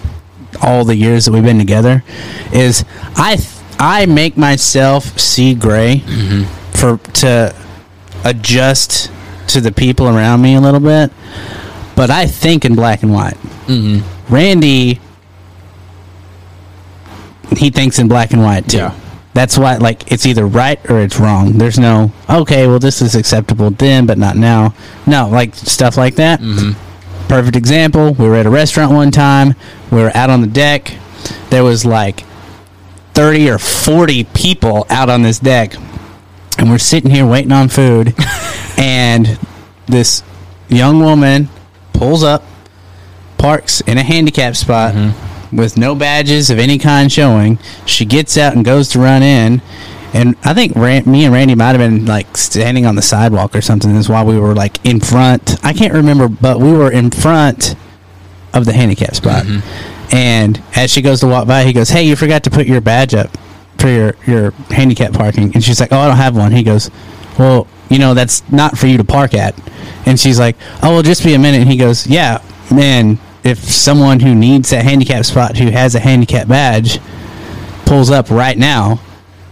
[0.62, 2.04] all the years that we've been together.
[2.54, 3.38] Is I
[3.80, 6.44] I make myself see gray Mm-hmm.
[6.78, 7.56] for to
[8.24, 9.12] adjust
[9.48, 11.12] to the people around me a little bit,
[11.96, 13.38] but I think in black and white.
[13.68, 14.34] Mm-hmm.
[14.34, 15.00] Randy,
[17.58, 18.78] he thinks in black and white too.
[18.78, 19.00] Yeah.
[19.36, 21.58] That's why, like, it's either right or it's wrong.
[21.58, 24.74] There's no, okay, well, this is acceptable then, but not now.
[25.06, 26.40] No, like, stuff like that.
[26.40, 27.28] Mm-hmm.
[27.28, 28.14] Perfect example.
[28.14, 29.56] We were at a restaurant one time.
[29.92, 30.94] We were out on the deck.
[31.50, 32.24] There was like
[33.14, 35.76] 30 or 40 people out on this deck.
[36.58, 38.16] And we're sitting here waiting on food.
[38.78, 39.38] and
[39.86, 40.24] this
[40.70, 41.50] young woman
[41.92, 42.46] pulls up,
[43.38, 44.96] parks in a handicap spot
[45.52, 47.60] with no badges of any kind showing.
[47.86, 49.62] She gets out and goes to run in.
[50.14, 53.54] And I think Ran- me and Randy might have been like standing on the sidewalk
[53.56, 53.94] or something.
[53.94, 55.64] That's why we were like in front.
[55.64, 57.76] I can't remember, but we were in front
[58.54, 59.44] of the handicap spot.
[59.44, 60.16] Mm-hmm.
[60.16, 62.80] And as she goes to walk by, he goes, "Hey, you forgot to put your
[62.80, 63.30] badge up
[63.78, 66.90] for your your handicap parking." And she's like, "Oh, I don't have one." He goes,
[67.38, 69.54] "Well, you know that's not for you to park at."
[70.06, 73.20] And she's like, "Oh, well, just be a minute." And he goes, "Yeah, man.
[73.46, 77.00] If someone who needs a handicap spot who has a handicap badge
[77.86, 79.00] pulls up right now,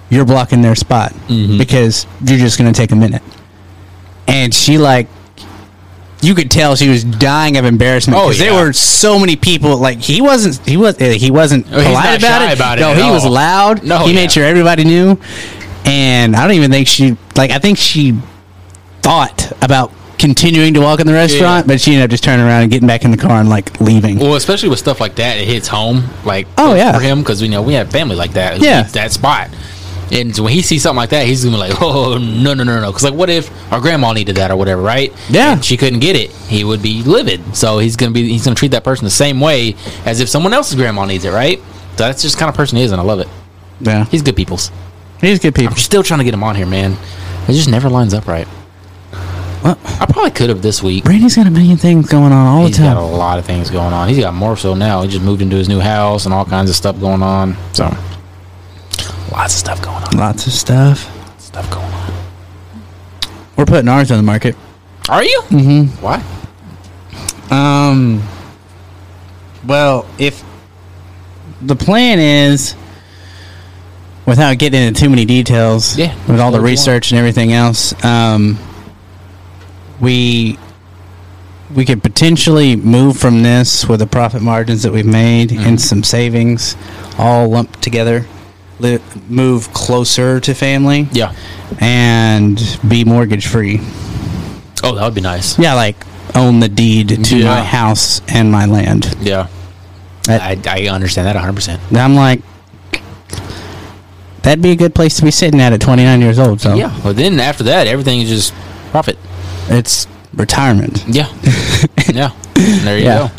[0.10, 3.22] you're blocking their spot because you're just going to take a minute."
[4.28, 5.08] And she like
[6.22, 9.76] you could tell she was dying of embarrassment Oh, because there were so many people.
[9.78, 12.56] Like he wasn't, he was, uh, he wasn't Oh, polite about it.
[12.58, 13.84] about it no, he was loud.
[13.84, 14.22] No, he yeah.
[14.22, 15.20] made sure everybody knew.
[15.86, 17.52] And I don't even think she like.
[17.52, 18.18] I think she
[19.02, 19.92] thought about
[20.24, 22.88] continuing to walk in the restaurant, but she ended up just turning around and getting
[22.88, 24.18] back in the car and like leaving.
[24.20, 26.04] Well, especially with stuff like that, it hits home.
[26.26, 26.94] Like, Oh, yeah.
[26.98, 28.60] for him because you know we have family like that.
[28.62, 28.84] Yeah.
[28.84, 29.50] that spot.
[30.12, 32.80] And when he sees something like that, he's gonna be like, "Oh no, no, no,
[32.82, 35.12] no!" Because like, what if our grandma needed that or whatever, right?
[35.30, 35.54] Yeah.
[35.54, 36.32] and she couldn't get it.
[36.32, 37.56] He would be livid.
[37.56, 40.54] So he's gonna be he's gonna treat that person the same way as if someone
[40.54, 41.60] else's grandma needs it, right?
[41.98, 43.28] So that's just kind of person he is, and I love it.
[43.82, 44.72] Yeah, He's good people's.
[45.20, 45.74] he's good people.
[45.74, 46.94] I'm still trying to get him on here, man.
[47.48, 48.48] It just never lines up right.
[49.64, 51.06] Well, I probably could have this week.
[51.06, 52.84] Brandy's got a million things going on all the time.
[52.86, 54.10] He's got a lot of things going on.
[54.10, 55.02] He's got more so now.
[55.04, 57.56] He just moved into his new house and all kinds of stuff going on.
[57.74, 57.86] So
[59.32, 60.18] lots of stuff going on.
[60.18, 61.10] Lots of stuff.
[61.42, 62.14] Stuff going on.
[63.56, 64.56] We're putting ours on the market.
[65.10, 65.42] Are you?
[65.48, 66.02] Mm-hmm.
[66.02, 66.22] Why?
[67.50, 68.22] Um.
[69.66, 70.44] Well, if
[71.62, 72.76] the plan is,
[74.26, 76.64] without getting into too many details, Yeah, with all the whatever you want.
[76.66, 78.58] research and everything else, um,
[80.04, 80.60] we
[81.74, 85.66] we could potentially move from this with the profit margins that we've made Mm-hmm.
[85.68, 86.76] and some savings,
[87.18, 88.26] all lumped together,
[88.80, 91.34] li- move closer to family, Yeah.
[91.80, 93.80] and be mortgage free.
[94.84, 95.58] Oh, that would be nice.
[95.58, 95.96] Yeah, like
[96.36, 97.46] own the deed to Yeah.
[97.56, 99.16] my house and my land.
[99.22, 99.48] Yeah.
[100.28, 101.80] I, I understand that 100%.
[101.98, 102.42] I'm like,
[104.44, 106.62] that'd be a good place to be sitting at at 29 years old.
[106.62, 106.98] So Yeah.
[107.04, 108.54] But then after that, everything is just
[108.92, 109.18] profit.
[109.70, 111.04] It's retirement.
[111.08, 111.28] Yeah.
[112.14, 112.32] yeah.
[112.56, 113.28] There you Yeah.
[113.28, 113.32] go.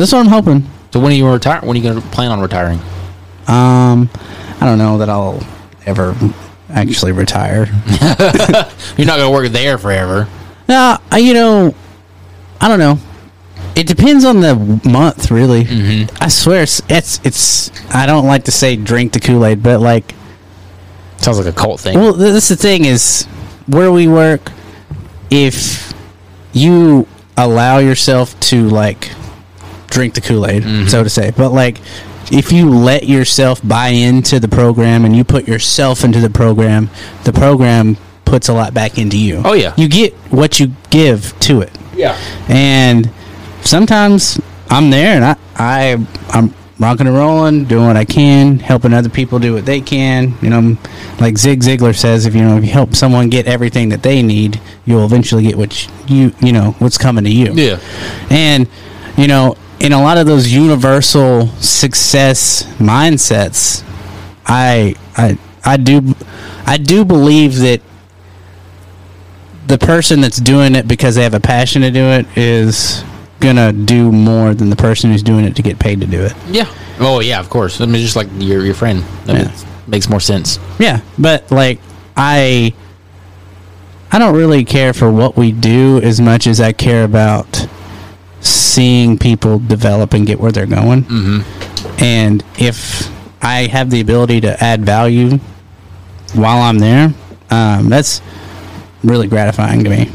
[0.00, 0.68] That's what I'm hoping.
[0.92, 1.60] So when are you retire?
[1.60, 2.78] When are you going to plan on retiring?
[3.46, 4.08] Um,
[4.60, 5.42] I don't know that I'll
[5.86, 6.14] ever
[6.70, 7.66] actually retire.
[8.96, 10.28] You're not going to work there forever.
[10.68, 11.74] No, I, you know,
[12.60, 12.98] I don't know.
[13.76, 14.54] It depends on the
[14.88, 15.64] month, really.
[15.64, 16.16] Mm-hmm.
[16.22, 17.70] I swear, it's, it's it's.
[17.92, 20.14] I don't like to say drink the Kool Aid, but like,
[21.18, 21.98] Sounds like a cult thing.
[21.98, 23.24] Well, th- that's the thing is
[23.66, 24.52] where we work.
[25.34, 25.92] If
[26.52, 29.10] you allow yourself to like
[29.88, 30.86] drink the Kool Aid, Mm-hmm.
[30.88, 31.80] so to say, but like
[32.30, 36.88] if you let yourself buy into the program and you put yourself into the program,
[37.24, 39.42] the program puts a lot back into you.
[39.44, 39.74] Oh, yeah.
[39.76, 42.16] you get what you give to it yeah.
[42.48, 43.10] and
[43.62, 48.92] sometimes I'm there and I, I I'm rocking and rolling, doing what I can, helping
[48.92, 50.34] other people do what they can.
[50.42, 50.76] You know,
[51.20, 54.22] like Zig Ziglar says, if you know if you help someone get everything that they
[54.22, 57.52] need, you'll eventually get what you you know what's coming to you.
[57.54, 57.78] Yeah.
[58.30, 58.68] And
[59.16, 63.84] you know, in a lot of those universal success mindsets,
[64.46, 66.14] I I I do
[66.66, 67.80] I do believe that
[69.66, 73.02] the person that's doing it because they have a passion to do it is
[73.44, 76.34] gonna do more than the person who's doing it to get paid to do it.
[76.48, 76.66] Yeah.
[76.98, 77.80] Oh, yeah, of course.
[77.80, 79.02] I mean, just like your, your friend.
[79.26, 79.44] That Yeah.
[79.44, 80.58] makes, makes more sense.
[80.78, 81.78] Yeah, but like
[82.16, 82.72] I
[84.10, 87.66] I don't really care for what we do as much as I care about
[88.40, 91.02] seeing people develop and get where they're going.
[91.04, 92.02] Mm-hmm.
[92.04, 93.10] And if
[93.42, 95.38] I have the ability to add value
[96.34, 97.12] while I'm there,
[97.50, 98.20] um, that's
[99.02, 100.10] really gratifying to me.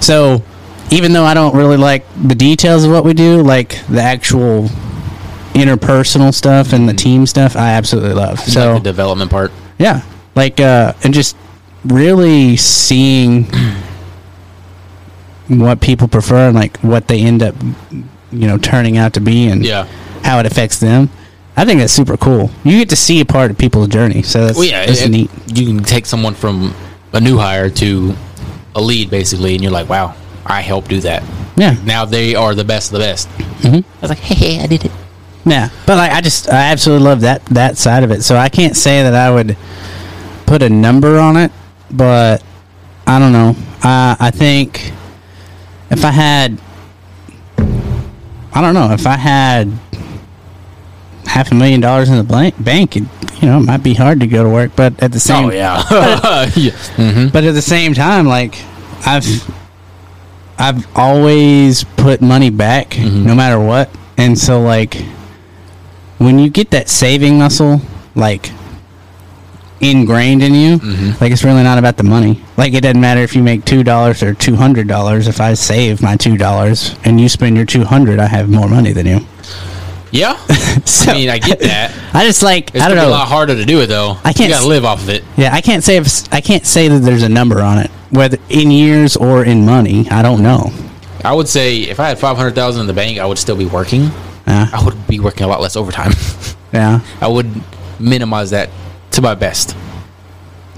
[0.00, 0.42] So
[0.90, 4.68] even though I don't really like the details of what we do, like the actual
[5.54, 8.40] interpersonal stuff and the team stuff, I absolutely love.
[8.40, 9.52] So So like the development part.
[9.78, 10.02] yeah,
[10.34, 11.36] like uh, and just
[11.84, 13.46] really seeing
[15.48, 17.54] what people prefer and like what they end up,
[18.30, 19.86] you know, turning out to be and Yeah.
[20.22, 21.10] how it affects them.
[21.56, 22.50] I think that's super cool.
[22.64, 25.10] You get to see a part of people's journey, so that's, Well, yeah, that's it-
[25.10, 25.30] neat.
[25.48, 26.74] You can take someone from
[27.12, 28.14] a new hire to
[28.74, 30.14] a lead, basically, and you're like, wow,
[30.46, 31.22] I helped do that.
[31.56, 33.28] Yeah, Now they are the best of the best.
[33.28, 33.76] Mm-hmm.
[33.76, 34.92] I was like, hey, hey, I did it.
[35.44, 35.68] yeah.
[35.86, 38.22] But like, I just I absolutely love that that side of it.
[38.22, 39.56] So I can't say that I would
[40.46, 41.52] put a number on it,
[41.90, 42.42] but
[43.06, 43.54] I don't know.
[43.84, 44.92] Uh, I think
[45.90, 46.58] if I had,
[48.54, 49.70] I don't know, if I had
[51.26, 53.04] half a million dollars in the blank, bank, it,
[53.40, 54.72] you know, it might be hard to go to work.
[54.76, 55.82] But at the same, Oh, yeah.
[56.56, 56.70] yeah.
[56.96, 58.56] hmm but at the same time, like
[59.06, 59.24] I've
[60.62, 63.26] I've always put money back Mm-hmm.
[63.26, 63.90] no matter what.
[64.16, 64.94] And so like
[66.18, 67.80] when you get that saving muscle
[68.14, 68.50] like
[69.80, 71.20] ingrained in you, Mm-hmm.
[71.22, 72.40] like it's really not about the money.
[72.56, 75.26] Like it doesn't matter if you make two dollars or two hundred dollars.
[75.26, 78.68] If I save my two dollars and you spend your two hundred, I have more
[78.68, 79.20] money than you.
[80.12, 80.38] Yeah.
[80.84, 81.92] So I mean, I get that.
[82.14, 83.08] I just like It's I don't know.
[83.08, 84.16] a lot harder to do it, though.
[84.24, 85.22] I can't You gotta live off of it.
[85.36, 88.38] Yeah, I can't say if I can't say that there's a number on it, whether
[88.48, 90.08] in years or in money.
[90.10, 90.72] I don't know.
[91.24, 94.10] I would say if I had 500000 in the bank, I would still be working.
[94.46, 96.12] Yeah, I would be working a lot less overtime.
[96.72, 97.00] yeah.
[97.20, 97.50] I would
[98.00, 98.70] minimize that
[99.12, 99.76] to my best.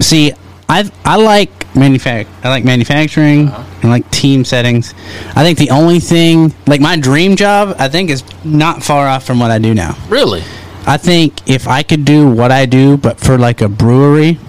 [0.01, 0.33] See,
[0.67, 3.79] I I like manufac I like manufacturing uh-huh.
[3.81, 4.93] and like team settings.
[5.35, 9.25] I think the only thing, like my dream job, I think is not far off
[9.25, 9.97] from what I do now.
[10.09, 10.41] Really?
[10.87, 14.39] I think if I could do what I do, but for like a brewery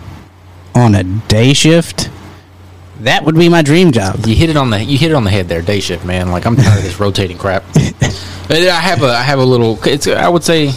[0.74, 2.10] on a day shift,
[3.00, 4.26] that would be my dream job.
[4.26, 6.30] You hit it on the you hit it on the head there, day shift, man.
[6.30, 7.64] Like I'm tired of this rotating crap.
[8.48, 9.78] I have a I have a little.
[9.84, 10.72] It's I would say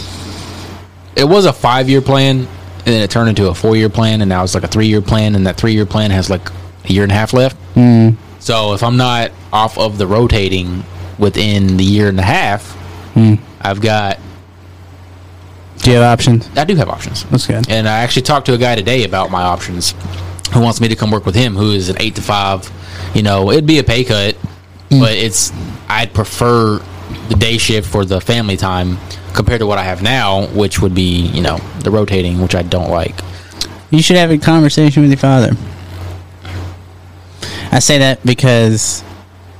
[1.16, 2.46] it was a five year plan,
[2.84, 4.86] and then it turned into a four year plan, and now it's like a three
[4.86, 6.48] year plan, and that three year plan has like
[6.84, 7.56] a year and a half left.
[7.74, 8.16] Mm.
[8.38, 10.82] So if I'm not off of the rotating
[11.18, 12.76] within the year and a half,
[13.14, 13.40] Mm.
[13.60, 14.18] I've got
[15.78, 16.48] Do you have options?
[16.56, 17.24] I do have options.
[17.24, 17.68] That's good.
[17.68, 19.94] And I actually talked to a guy today about my options
[20.52, 22.70] who wants me to come work with him, who is an eight to five.
[23.14, 24.36] You know, it'd be a pay cut,
[24.90, 25.52] but it's
[25.88, 26.80] I'd prefer
[27.28, 28.98] the day shift for the family time
[29.34, 32.62] compared to what I have now, which would be, you know, the rotating, which I
[32.62, 33.14] don't like.
[33.90, 35.52] You should have a conversation with your father.
[37.72, 39.04] I say that because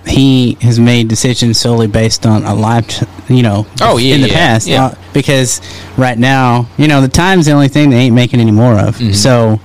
[0.07, 4.29] he has made decisions solely based on a life, you know, Oh, yeah, in the
[4.29, 4.67] yeah, past.
[4.67, 4.85] yeah.
[4.87, 5.61] Uh, because
[5.97, 8.97] right now, you know, the time's the only thing they ain't making any more of.
[8.97, 9.13] Mm-hmm.
[9.13, 9.61] So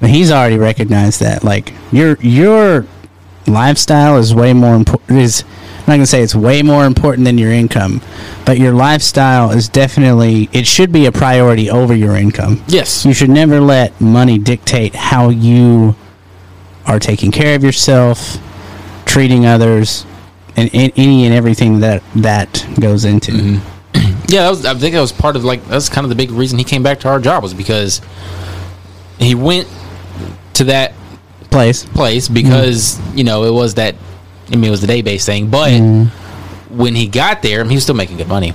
[0.00, 1.42] but he's already recognized that.
[1.44, 2.86] Like your your
[3.46, 5.18] lifestyle is way more important.
[5.20, 5.44] Is
[5.86, 8.02] I'm not gonna say it's way more important than your income,
[8.44, 12.60] but your lifestyle is definitely it should be a priority over your income.
[12.66, 13.04] Yes.
[13.04, 15.94] You should never let money dictate how you
[16.86, 18.38] are taking care of yourself,
[19.04, 20.04] treating others,
[20.56, 23.32] and, any and everything that that goes into.
[23.32, 23.72] Mm-hmm.
[24.28, 26.32] Yeah, that was, I think that was part of like that's kind of the big
[26.32, 28.00] reason he came back to our job was because
[29.20, 29.68] he went
[30.54, 30.94] to that
[31.48, 31.84] Place.
[31.84, 33.18] place because mm-hmm.
[33.18, 33.94] you know it was that
[34.50, 36.76] I mean it was the day based thing, but mm-hmm.
[36.76, 38.52] when he got there, he was still making good money.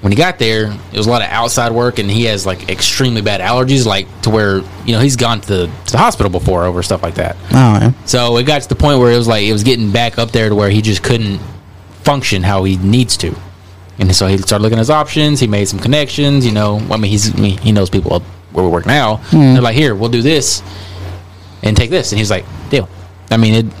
[0.00, 2.68] When he got there, it was a lot of outside work, and he has like
[2.68, 6.28] extremely bad allergies, like to where you know he's gone to the, to the hospital
[6.28, 7.36] before over stuff like that.
[7.52, 7.92] Oh, yeah.
[8.04, 10.32] So it got to the point where it was like it was getting back up
[10.32, 11.38] there to where he just couldn't
[12.02, 13.34] function how he needs to.
[13.98, 15.38] And so he started looking at his options.
[15.38, 16.44] He made some connections.
[16.44, 19.16] You know, I mean, he's I mean, he knows people up where we work now.
[19.16, 19.54] Hmm.
[19.54, 20.62] They're like, here, we'll do this
[21.62, 22.12] and take this.
[22.12, 22.88] And he's like, deal.
[23.30, 23.74] I mean, it.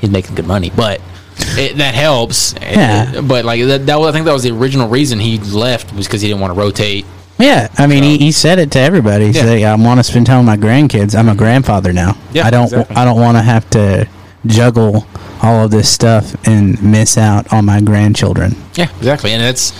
[0.00, 1.00] He's making good money, but
[1.38, 2.54] it, that helps.
[2.60, 3.20] Yeah.
[3.20, 6.06] But like that, that was, I think that was the original reason he left was
[6.06, 7.04] because he didn't want to rotate.
[7.38, 9.26] Yeah, I mean, he, So- he said it to everybody.
[9.28, 9.42] He Yeah.
[9.42, 11.14] said, "I want to spend time with my grandkids.
[11.18, 12.16] I'm a grandfather now.
[12.32, 12.64] Yeah, I don't.
[12.64, 12.96] exactly.
[12.96, 14.06] I don't want to have to
[14.46, 15.06] juggle
[15.42, 19.32] all of this stuff and miss out on my grandchildren." Yeah, exactly.
[19.32, 19.72] And it's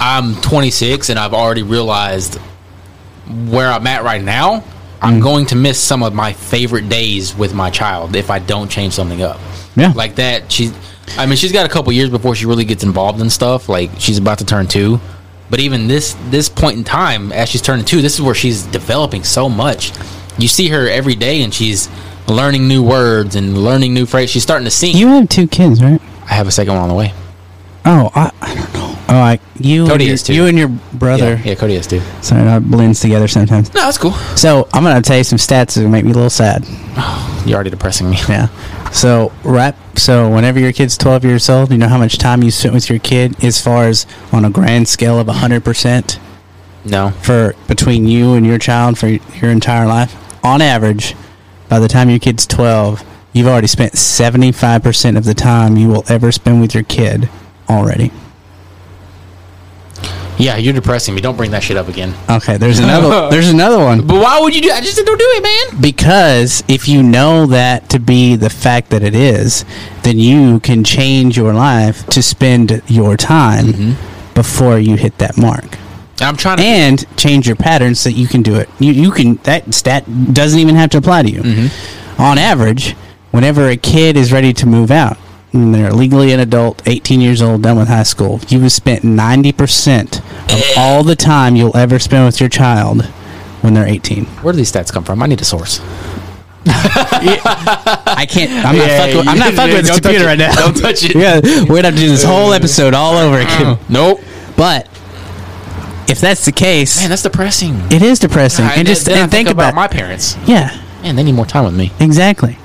[0.00, 2.38] I'm 26 and I've already realized
[3.48, 4.62] where I'm at right now.
[5.02, 8.70] I'm going to miss some of my favorite days with my child if I don't
[8.70, 9.40] change something up.
[9.74, 9.92] Yeah.
[9.94, 10.72] Like that she's
[11.18, 13.68] I mean she's got a couple years before she really gets involved in stuff.
[13.68, 15.00] Like she's about to turn 2.
[15.50, 18.62] But even this this point in time as she's turning 2, this is where she's
[18.62, 19.92] developing so much.
[20.38, 21.88] You see her every day and she's
[22.28, 24.30] learning new words and learning new phrases.
[24.30, 24.96] She's starting to sing.
[24.96, 26.00] You have two kids, right?
[26.30, 27.12] I have a second one on the way.
[27.84, 28.81] Oh, I, I don't know.
[29.14, 30.34] Oh, I you Cody and your, has two.
[30.34, 31.34] you and your brother.
[31.36, 32.00] Yeah, yeah, Cody has too.
[32.22, 33.68] Sorry, it blends together sometimes.
[33.74, 34.12] No, that's cool.
[34.36, 36.64] So I'm gonna tell you some stats that make me a little sad.
[37.46, 38.16] You're already depressing me.
[38.26, 38.46] Yeah.
[38.90, 39.74] So right.
[39.98, 42.88] So whenever your kid's 12 years old, you know how much time you spent with
[42.88, 46.18] your kid, as far as on a grand scale of 100 percent
[46.86, 47.10] No.
[47.10, 50.16] for between you and your child for your entire life.
[50.42, 51.14] On average,
[51.68, 53.02] by the time your kid's 12,
[53.34, 57.28] you've already spent 75 percent of the time you will ever spend with your kid
[57.68, 58.10] already.
[60.42, 61.20] Yeah, you're depressing me.
[61.20, 62.14] Don't bring that shit up again.
[62.28, 62.56] Okay.
[62.56, 63.30] There's another.
[63.30, 64.04] there's another one.
[64.06, 64.70] But why would you do?
[64.72, 65.80] I just said don't do it, man.
[65.80, 69.64] Because if you know that to be the fact that it is,
[70.02, 74.34] then you can change your life to spend your time mm-hmm.
[74.34, 75.78] before you hit that mark.
[76.20, 76.64] I'm trying to.
[76.64, 78.68] And change your patterns so that you can do it.
[78.80, 81.42] You, you can that stat doesn't even have to apply to you.
[81.42, 82.20] Mm-hmm.
[82.20, 82.92] On average,
[83.30, 85.16] whenever a kid is ready to move out,
[85.52, 89.02] and they're legally an adult, 18 years old, done with high school, you have spent
[89.02, 90.18] 90%
[90.52, 93.04] of all the time you'll ever spend with your child
[93.60, 94.24] when they're 18.
[94.42, 95.22] Where do these stats come from?
[95.22, 95.80] I need a source.
[96.66, 98.64] I can't.
[98.64, 99.16] I'm not Yeah, fucking.
[99.18, 100.54] with- I'm not fucking with this computer right now.
[100.54, 101.14] Don't touch it.
[101.16, 103.78] Yeah, we're gonna have to do this whole episode all over again.
[103.88, 104.20] Nope.
[104.56, 104.86] But
[106.08, 107.74] if that's the case, Man, that's depressing.
[107.90, 108.64] it is depressing.
[108.64, 110.36] I- and just and think, about, my parents.
[110.46, 111.90] yeah, Man, they need more time with me.
[112.00, 112.56] exactly.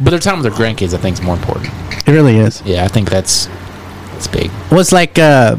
[0.00, 1.68] But their time with their grandkids, I think, is more important.
[2.06, 2.62] It really is.
[2.62, 3.46] Yeah, I think that's
[4.12, 4.50] that's big.
[4.70, 5.56] Well, it's like uh,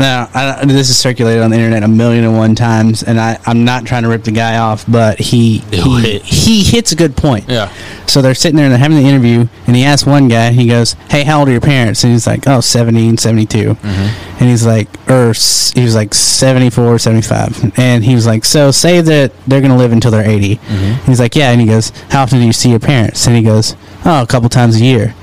[0.00, 3.38] Now, I, this is circulated on the internet a million and one times, and I,
[3.44, 7.16] I'm not trying to rip the guy off, but he he, he hits a good
[7.16, 7.48] point.
[7.48, 7.70] Yeah.
[8.06, 10.66] So they're sitting there and they're having the interview, and he asks one guy, he
[10.66, 14.40] goes, "Hey, how old are your parents?" And he's like, "Oh, 70 and 72." Mm-hmm.
[14.40, 15.34] And he's like, or
[15.74, 17.78] he was like 74, 75.
[17.78, 21.06] And he was like, "So say that they're going to live until they're 80." Mm-hmm.
[21.10, 23.42] He's like, "Yeah." And he goes, "How often do you see your parents?" And he
[23.42, 23.76] goes,
[24.06, 25.14] "Oh, a couple times a year."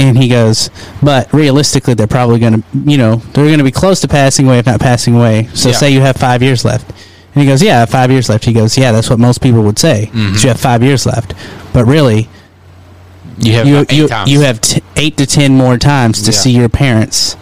[0.00, 0.70] And he goes,
[1.02, 4.46] but realistically, they're probably going to, you know, they're going to be close to passing
[4.46, 5.48] away, if not passing away.
[5.54, 5.74] So Yeah.
[5.76, 6.90] say you have five years left.
[7.34, 8.44] And he goes, yeah, five years left.
[8.44, 10.06] He goes, yeah, that's what most people would say.
[10.06, 10.32] Mm-hmm.
[10.32, 11.34] that You have five years left.
[11.74, 12.28] But really,
[13.38, 14.30] You have you, eight you, times.
[14.30, 16.38] you have t- eight to ten more times to Yeah.
[16.38, 17.36] see your parents.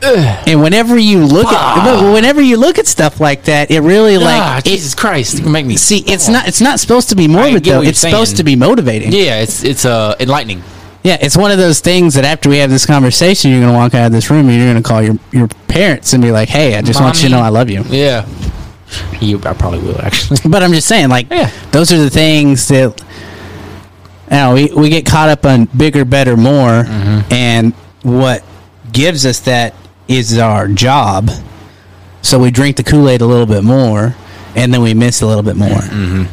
[0.00, 4.16] And whenever you look at but whenever you look at stuff like that, it really
[4.16, 7.26] like ah, it, Jesus Christ, make me see it's not it's not supposed to be
[7.26, 7.82] morbid though.
[7.82, 9.10] It's supposed to be motivating.
[9.12, 10.62] Yeah, it's it's uh enlightening.
[11.08, 13.78] Yeah, it's one of those things that after we have this conversation, you're going to
[13.78, 16.30] walk out of this room and you're going to call your, your parents and be
[16.30, 17.82] like, hey, I just want you to know I love you.
[17.84, 18.28] Yeah.
[19.18, 20.38] You, I probably will actually.
[20.50, 21.50] But I'm just saying, like, Yeah.
[21.70, 23.02] those are the things that,
[24.30, 26.84] you know, we, we get caught up on bigger, better, more.
[26.84, 27.32] Mm-hmm.
[27.32, 28.44] And what
[28.92, 29.74] gives us that
[30.08, 31.30] is our job.
[32.20, 34.14] So we drink the Kool Aid a little bit more
[34.54, 35.68] and then we miss a little bit more.
[35.70, 36.24] Mm-hmm.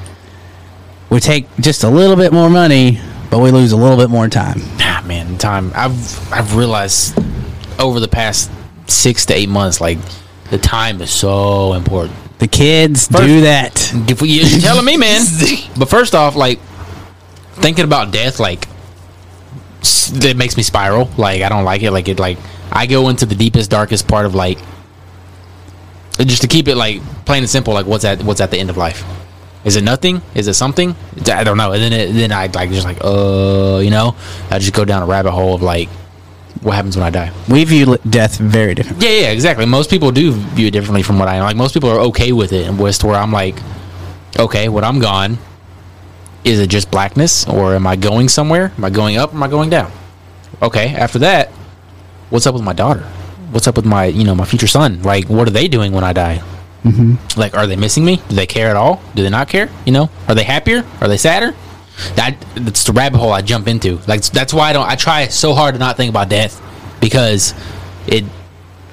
[1.13, 2.99] We take just a little bit more money,
[3.35, 4.61] but we lose a little bit more time.
[4.79, 5.69] ah, man, time.
[5.75, 7.17] I've I've realized
[7.77, 8.49] over the past
[8.87, 9.97] six to eight months, like
[10.51, 12.15] the time is so important.
[12.39, 13.93] The kids First- do that.
[14.09, 15.21] If we, you're telling me, man.
[15.77, 16.59] But first off, like
[17.55, 18.69] thinking about death, like
[19.81, 21.09] it makes me spiral.
[21.17, 21.91] Like I don't like it.
[21.91, 22.37] Like it, like
[22.71, 24.59] I go into the deepest, darkest part of like
[26.19, 27.73] just to keep it like plain and simple.
[27.73, 29.03] Like what's at what's at the end of life?
[29.65, 30.21] Is it nothing?
[30.35, 30.95] Is it something?
[31.25, 31.71] I don't know.
[31.73, 34.15] And then it, then I like just like uh, you know,
[34.51, 35.89] I just go down a rabbit hole of like
[36.61, 37.31] what happens when I die.
[37.49, 39.07] We view death very differently.
[39.07, 39.65] Yeah, yeah, exactly.
[39.65, 41.43] Most people do view it differently from what I am.
[41.43, 41.55] like.
[41.55, 43.55] Most people are okay with it, and West where I'm like,
[44.39, 45.37] okay, when I'm gone,
[46.43, 48.71] is it just blackness, or am I going somewhere?
[48.77, 49.33] Am I going up?
[49.33, 49.91] Or am I going down?
[50.61, 50.89] Okay.
[50.93, 51.49] After that,
[52.29, 53.01] what's up with my daughter?
[53.51, 55.01] What's up with my, you know, my future son?
[55.01, 56.43] Like, what are they doing when I die?
[56.85, 57.39] Mm-hmm.
[57.39, 58.17] Like, are they missing me?
[58.29, 59.01] Do they care at all?
[59.15, 59.69] Do they not care?
[59.85, 60.85] You know, are they happier?
[61.01, 61.55] Are they sadder?
[62.15, 63.99] That that's the rabbit hole I jump into.
[64.07, 64.87] Like, that's why I don't.
[64.87, 66.61] I try so hard to not think about death
[67.01, 67.53] because
[68.07, 68.23] it.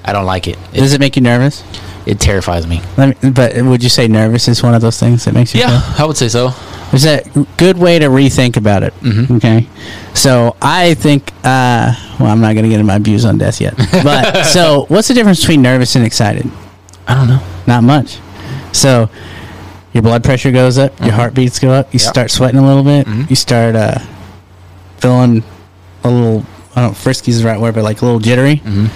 [0.05, 0.57] I don't like it.
[0.73, 1.63] It, Does it make you nervous?
[2.05, 2.81] it terrifies me.
[2.97, 5.61] Let me, but would you say nervous is one of those things that makes you?
[5.61, 6.49] Yeah, I would say so.
[6.49, 6.89] feel?
[6.91, 8.93] There's a good way to rethink about it.
[8.95, 9.35] Mm-hmm.
[9.37, 9.67] Okay.
[10.13, 11.31] So I think.
[11.43, 13.73] Uh, well, I'm not going to get into my views on death yet.
[14.03, 16.49] But so, what's the difference between nervous and excited?
[17.07, 17.43] I don't know.
[17.67, 18.17] Not much.
[18.71, 19.09] So
[19.93, 22.09] your blood pressure goes up, your heartbeats go up, you Yep.
[22.09, 23.29] start sweating a little bit, Mhm.
[23.29, 23.99] you start uh,
[24.97, 25.43] feeling
[26.03, 26.45] a little.
[26.75, 28.61] I don't know, frisky is the right word, but like a little jittery.
[28.65, 28.89] Mhm.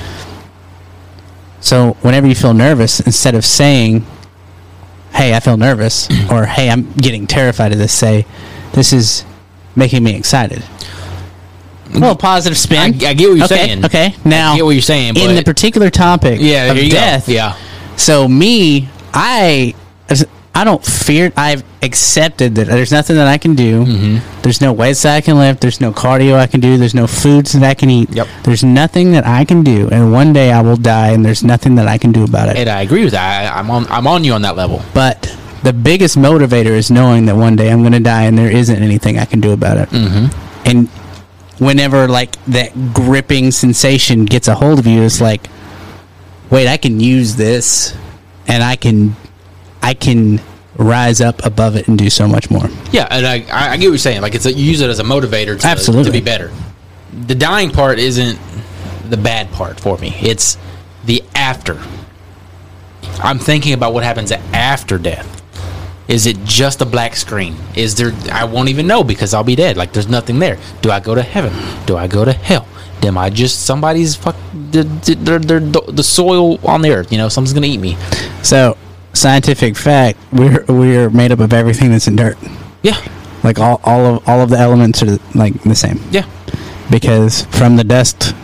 [1.59, 4.05] So whenever you feel nervous, instead of saying,
[5.13, 8.26] "Hey, I feel nervous," or "Hey, I'm getting terrified of this," say,
[8.74, 9.24] "This is
[9.76, 10.63] making me excited."
[11.93, 12.80] Well, positive spin.
[12.80, 13.86] I, I get what you're okay, saying.
[13.86, 14.15] Okay.
[14.26, 15.13] Now, I get what you're saying.
[15.13, 17.32] But in the particular topic yeah, of death, go.
[17.34, 17.53] Yeah.
[17.97, 19.75] So me, I,
[20.55, 21.33] I don't fear.
[21.35, 23.85] I've accepted that there's nothing that I can do.
[23.85, 24.41] Mm-hmm.
[24.41, 25.61] There's no weights that I can lift.
[25.61, 26.77] There's no cardio I can do.
[26.77, 28.09] There's no foods that I can eat.
[28.09, 28.27] Yep.
[28.43, 31.75] There's nothing that I can do, and one day I will die, and there's nothing
[31.75, 32.57] that I can do about it.
[32.57, 33.53] And I agree with that.
[33.53, 33.85] I, I'm on.
[33.87, 34.81] I'm on you on that level.
[34.93, 38.51] But the biggest motivator is knowing that one day I'm going to die, and there
[38.51, 39.89] isn't anything I can do about it.
[39.89, 40.67] Mm-hmm.
[40.67, 40.87] And
[41.59, 45.49] whenever like that gripping sensation gets a hold of you, it's like,
[46.49, 47.95] wait, I can use this,
[48.47, 49.15] and I can,
[49.81, 50.39] I can
[50.77, 52.69] rise up above it and do so much more.
[52.91, 54.21] Yeah, and I, I, get what you're saying.
[54.21, 56.05] Like it's a, you use it as a motivator to, Absolutely.
[56.05, 56.51] to be better.
[57.25, 58.39] The dying part isn't
[59.09, 60.13] the bad part for me.
[60.21, 60.57] It's
[61.05, 61.81] the after.
[63.19, 65.33] I'm thinking about what happens after death.
[66.07, 67.55] Is it just a black screen?
[67.75, 68.13] Is there?
[68.31, 69.75] I won't even know because I'll be dead.
[69.75, 70.57] Like there's nothing there.
[70.81, 71.53] Do I go to heaven?
[71.85, 72.67] Do I go to hell?
[73.03, 74.35] Am I just somebody's fuck
[74.71, 77.11] the the, the, the, the soil on the earth?
[77.11, 77.95] You know, something's gonna eat me.
[78.43, 78.77] So,
[79.13, 82.37] scientific fact: we're we're made up of everything that's in dirt.
[82.83, 82.97] Yeah,
[83.43, 86.25] Like all, all of all of the elements are like the same yeah.
[86.91, 88.35] because from the dust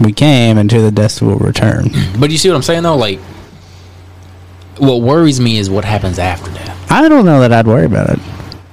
[0.00, 1.90] we came, and to the dust we'll return.
[2.18, 2.96] But you see what I'm saying though?
[2.96, 3.18] Like,
[4.78, 6.90] what worries me is what happens after that.
[6.90, 8.18] I don't know that I'd worry about it.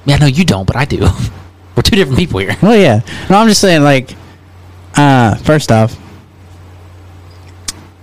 [0.06, 1.00] Yeah, no, you don't, but I do.
[1.76, 2.56] We're two different people here.
[2.62, 3.02] Well, yeah.
[3.30, 4.16] No, I'm just saying, like,
[4.96, 5.96] uh, first off,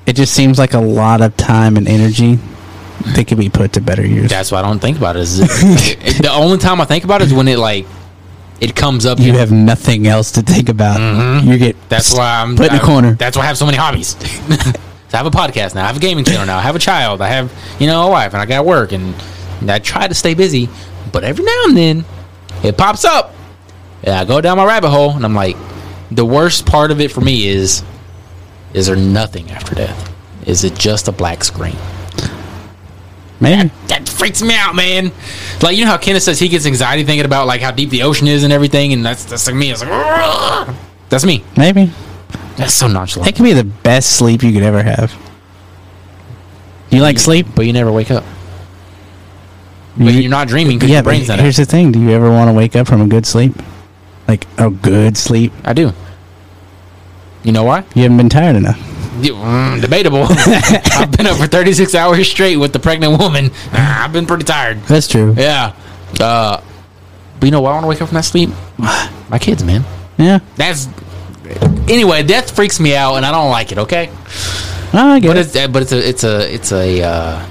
[0.06, 2.38] it just seems like a lot of time and energy
[3.14, 4.30] that could be put to better use.
[4.30, 5.20] That's why I don't think about it.
[5.22, 7.86] Is it, the only time I think about it is when it like
[8.60, 9.20] it comes up.
[9.20, 10.98] you have nothing else to think about.
[10.98, 11.44] Mhm.
[11.46, 13.14] You get That's why I'm put in a I- corner.
[13.14, 14.16] That's why I have so many hobbies.
[15.10, 15.84] So I have a podcast now.
[15.84, 16.58] I have a gaming channel now.
[16.58, 17.22] I have a child.
[17.22, 19.14] I have you know a wife, and I got work, and,
[19.62, 20.68] and I try to stay busy.
[21.12, 22.04] But every now and then,
[22.62, 23.34] it pops up,
[24.02, 25.56] and I go down my rabbit hole, and I'm like,
[26.10, 27.82] the worst part of it for me is,
[28.74, 30.14] is there nothing after death?
[30.46, 31.76] Is it just a black screen?
[33.40, 35.12] Man, That freaks me out, man.
[35.62, 38.02] Like you know how Kenneth says he gets anxiety thinking about like how deep the
[38.02, 39.70] ocean is and everything, and that's that's like me.
[39.70, 40.74] It's like
[41.08, 41.44] that's me.
[41.56, 41.92] Maybe.
[42.56, 43.28] That's so nonchalant.
[43.30, 45.14] It can be the best sleep you could ever have.
[46.90, 47.46] You like sleep?
[47.54, 48.24] but you never wake up.
[49.96, 51.38] But You- you're not dreaming because yeah, your brain's not.
[51.38, 51.92] here's the thing.
[51.92, 53.54] Do you ever want to wake up from a good sleep?
[54.28, 55.52] Like a good sleep?
[55.64, 55.92] I do.
[57.42, 57.84] You know why?
[57.94, 58.76] You haven't been tired enough.
[59.24, 60.26] You- mm, debatable.
[60.28, 63.50] I've been up for 36 hours straight with the pregnant woman.
[63.72, 64.82] Ah, I've been pretty tired.
[64.82, 65.34] That's true.
[65.36, 65.74] Yeah.
[66.20, 66.60] Uh,
[67.40, 68.50] but you know why I want to wake up from that sleep?
[68.78, 69.84] My kids, man.
[70.18, 70.40] Yeah.
[70.56, 70.88] That's
[71.88, 72.22] anyway.
[72.22, 73.78] Death freaks me out, and I don't like it.
[73.78, 74.10] Okay.
[74.92, 75.40] Oh, I get But it.
[75.46, 77.46] it's uh, but it's a it's a it's a uh,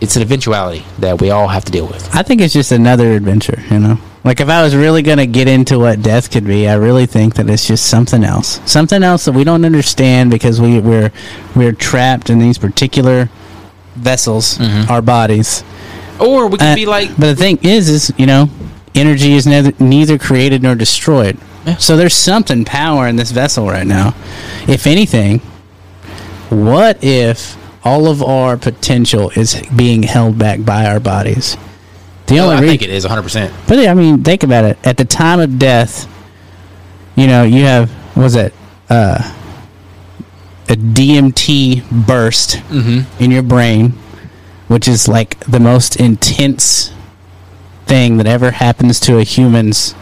[0.00, 2.14] it's an eventuality that we all have to deal with.
[2.14, 3.98] I think it's just another adventure, you know?
[4.24, 7.04] Like, if I was really going to get into what death could be, I really
[7.06, 8.60] think that it's just something else.
[8.70, 11.12] Something else that we don't understand because we, we're,
[11.54, 13.28] we're trapped in these particular
[13.96, 15.62] vessels, our bodies.
[16.18, 18.48] Or we could Uh, be like, but the thing is, is, you know,
[18.94, 21.36] energy is neither, neither created nor destroyed.
[21.66, 21.76] Yeah.
[21.76, 24.14] So there's something power in this vessel right now.
[24.66, 25.40] If anything,
[26.50, 31.56] what if all of our potential is being held back by our bodies?
[32.26, 33.22] The oh, only I rea- think it is 100.
[33.22, 34.78] percent but I mean, think about it.
[34.84, 36.06] At the time of death,
[37.16, 38.54] you know, you have what was it
[38.88, 39.18] uh,
[40.68, 43.90] a DMT burst in your brain,
[44.68, 46.90] which is like the most intense
[47.86, 49.94] thing that ever happens to a human's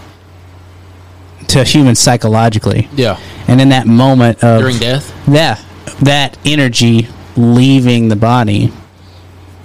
[1.49, 2.89] to a human psychologically.
[2.95, 3.19] Yeah.
[3.49, 5.13] And in that moment of During death.
[5.29, 5.59] yeah,
[6.03, 8.73] that energy leaving the body,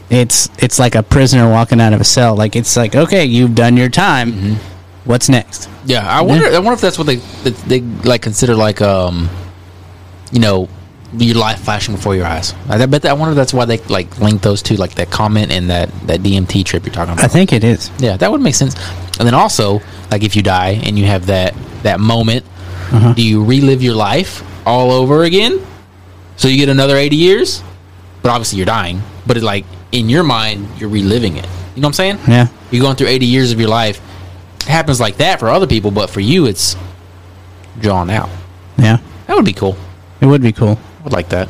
[0.09, 2.35] it's it's like a prisoner walking out of a cell.
[2.35, 4.31] Like it's like, okay, you've done your time.
[4.33, 4.53] Mm-hmm.
[5.09, 5.69] What's next?
[5.85, 6.45] Yeah, I wonder.
[6.47, 7.17] I wonder if that's what they
[7.67, 9.29] they like consider like um,
[10.31, 10.67] you know,
[11.17, 12.53] your life flashing before your eyes.
[12.69, 13.03] I bet.
[13.03, 15.69] That, I wonder if that's why they like link those two, like that comment and
[15.69, 17.23] that that DMT trip you're talking about.
[17.23, 17.89] I think it is.
[17.99, 18.75] Yeah, that would make sense.
[19.19, 21.53] And then also, like if you die and you have that
[21.83, 22.45] that moment,
[22.91, 23.13] Uh-huh.
[23.13, 25.65] do you relive your life all over again?
[26.37, 27.63] So you get another eighty years,
[28.21, 29.01] but obviously you're dying.
[29.25, 31.45] But it, like in your mind, you're reliving it.
[31.75, 32.19] You know what I'm saying?
[32.27, 32.47] Yeah.
[32.71, 34.01] You're going through eighty years of your life.
[34.61, 36.75] It happens like that for other people, but for you, it's
[37.79, 38.29] drawn out.
[38.77, 38.99] Yeah.
[39.27, 39.75] That would be cool.
[40.21, 40.79] It would be cool.
[40.99, 41.49] I would like that.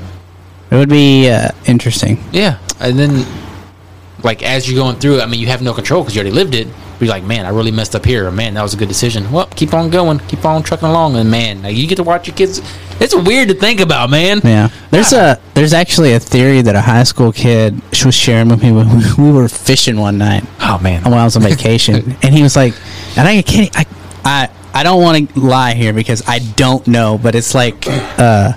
[0.69, 2.21] It would be uh, interesting.
[2.31, 3.25] Yeah, and then
[4.23, 6.35] like as you're going through it, I mean, you have no control because you already
[6.35, 6.67] lived it.
[6.99, 8.29] You're like, man, I really messed up here.
[8.31, 9.31] Man, that was a good decision.
[9.31, 12.27] Well, keep on going, keep on trucking along, and man, like, you get to watch
[12.27, 12.59] your kids.
[12.99, 14.41] It's weird to think about, man.
[14.43, 14.69] Yeah.
[14.89, 18.71] There's a there's actually a theory that a high school kid was sharing with me
[18.71, 20.43] when we- we were fishing one night.
[20.61, 22.73] Oh man, when I was on vacation, and he was like,
[23.15, 23.85] and I can't, I,
[24.25, 28.53] I, I don't want to lie here because I don't know, but it's like, uh,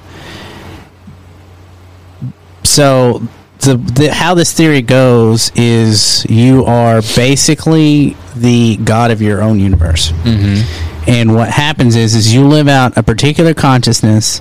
[2.65, 3.23] so
[3.61, 9.59] the, the how this theory goes is you are basically the god of your own
[9.61, 11.09] universe, mm-hmm.
[11.11, 14.41] and what happens is is you live out a particular consciousness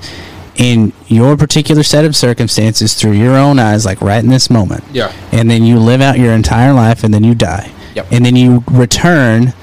[0.55, 4.84] in your particular set of circumstances through your own eyes, like right in this moment
[4.91, 5.13] Yeah.
[5.32, 8.07] and then you live out your entire life and then you die Yep.
[8.11, 9.53] and then you return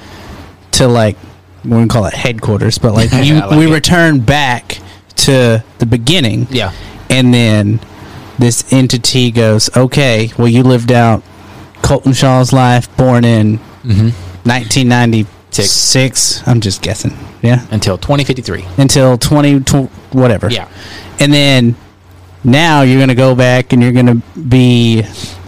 [0.72, 1.16] to like
[1.64, 3.74] we wouldn't call it headquarters but like you like we it.
[3.74, 4.78] return back
[5.16, 6.72] to the beginning Yeah.
[7.10, 7.78] and then
[8.38, 11.22] this entity goes okay well you lived out
[11.82, 14.10] colton shaw's life born in Mm-hmm.
[14.48, 18.64] 1996 i'm just guessing yeah Until 2053.
[18.78, 20.68] until 20, tw- whatever Yeah.
[21.20, 21.76] and then
[22.44, 24.16] now you're gonna go back and you're gonna
[24.48, 25.02] be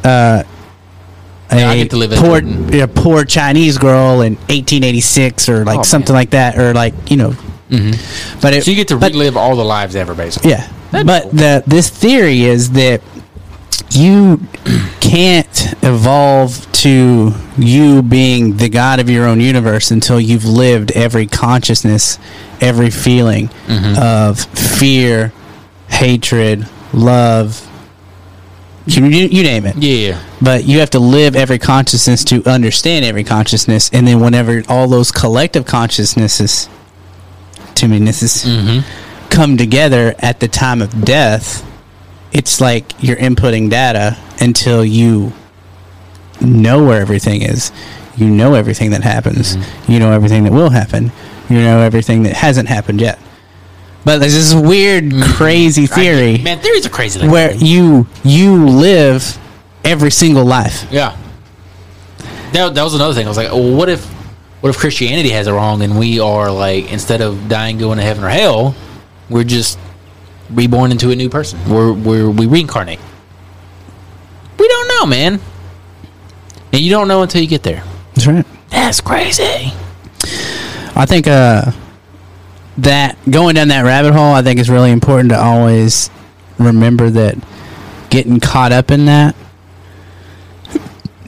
[0.05, 0.43] uh,
[1.51, 2.39] a Yeah, I get to live as poor,
[2.83, 6.21] a poor Chinese girl in 1886 or like Oh, something man.
[6.21, 7.31] like that, or like you know.
[7.71, 8.41] Mm-hmm.
[8.41, 10.51] But it, So you get to but- relive all the lives ever, basically.
[10.51, 10.69] yeah.
[10.91, 13.03] That'd but the this theory is that
[13.91, 14.41] you
[15.01, 21.27] can't evolve to you being the god of your own universe until you've lived every
[21.27, 22.19] consciousness,
[22.61, 24.01] every feeling Mm-hmm.
[24.01, 24.39] of
[24.79, 25.33] fear,
[25.89, 27.65] hatred, love.
[28.87, 29.77] You, you you name it.
[29.77, 30.23] Yeah.
[30.41, 34.89] But you have to live every consciousness to understand every consciousness, and then whenever all
[34.89, 36.69] those collective consciousnesses,
[37.75, 39.08] too many misses, Mm-hmm.
[39.31, 41.65] Come together at the time of death,
[42.33, 45.33] it's like you're inputting data until you
[46.41, 47.73] know where everything is.
[48.17, 49.57] You know everything that happens.
[49.57, 49.93] Mm-hmm.
[49.93, 51.13] You know everything that will happen.
[51.49, 53.19] You know everything that hasn't happened yet.
[54.05, 55.23] but there's this weird, mm-hmm.
[55.35, 57.21] crazy theory Man, theories are crazy.
[57.21, 59.39] Like where you you live
[59.85, 60.87] every single life.
[60.91, 61.17] Yeah.
[62.53, 63.27] That, that was another thing.
[63.27, 64.05] I was like, well, what if
[64.61, 68.05] what if Christianity has it wrong and we are like instead of dying going to
[68.05, 68.75] heaven or hell,
[69.31, 69.79] we're just
[70.51, 71.59] reborn into a new person.
[71.69, 73.01] We're we're we reincarnate.
[74.59, 75.41] We don't know, man.
[76.73, 77.83] And you don't know until you get there.
[78.15, 78.47] That's right.
[78.71, 79.73] That's crazy.
[80.95, 81.71] I think uh,
[82.79, 86.11] that going down that rabbit hole, I think is really important to always
[86.59, 87.37] remember that
[88.11, 89.37] getting caught up in that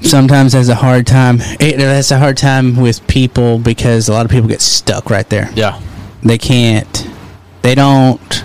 [0.02, 1.36] sometimes has a hard time.
[1.60, 5.28] It has a hard time with people because a lot of people get stuck right
[5.28, 5.50] there.
[5.54, 5.80] Yeah.
[6.22, 7.08] They can't.
[7.62, 8.44] They don't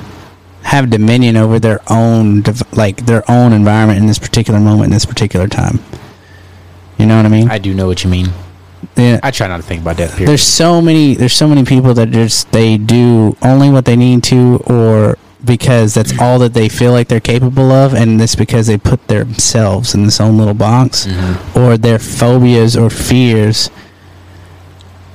[0.64, 2.44] have dominion over their own
[2.74, 5.80] like their own environment in this particular moment in this particular time.
[6.98, 7.50] You know what I mean?
[7.50, 8.28] I do know what you mean.
[8.96, 9.20] yeah.
[9.24, 10.28] I try not to think about that period.
[10.30, 14.24] there's so many there's so many people that just they do only what they need
[14.24, 18.66] to or because that's all that they feel like they're capable of and this because
[18.68, 21.56] they put themselves in this own little box Mhm.
[21.56, 23.70] or their phobias or fears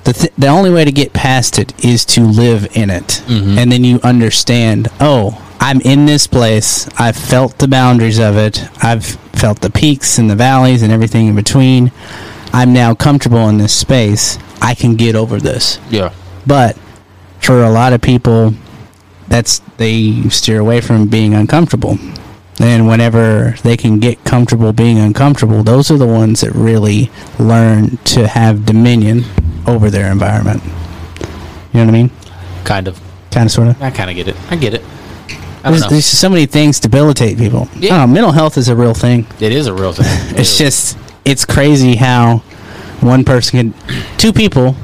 [0.04, 3.22] the, th- the only way to get past it is to live in it.
[3.26, 3.58] Mhm.
[3.58, 6.88] and then you understand oh i'm in this place.
[6.98, 8.64] I've felt the boundaries of it.
[8.82, 11.92] I've felt the peaks and the valleys and everything in between.
[12.52, 14.38] I'm now comfortable in this space.
[14.62, 15.78] I can get over this.
[15.90, 16.10] Yeah.
[16.46, 16.76] but
[17.40, 18.54] for a lot of people
[19.28, 21.98] that's they steer away from being uncomfortable.
[22.58, 27.98] And whenever they can get comfortable being uncomfortable those are the ones that really learn
[28.14, 29.24] to have dominion
[29.66, 32.10] over their environment you know what i mean
[32.64, 33.00] Kind of.
[33.30, 34.36] kind of sort of I kind of get it.
[34.50, 34.82] I get it.
[35.64, 37.98] I there's, there's so many things debilitate people Yeah.
[37.98, 40.06] Know, mental health is a real thing It is a real thing.
[40.34, 40.58] It it's is.
[40.58, 42.38] just it's crazy how
[43.00, 44.74] one person can two people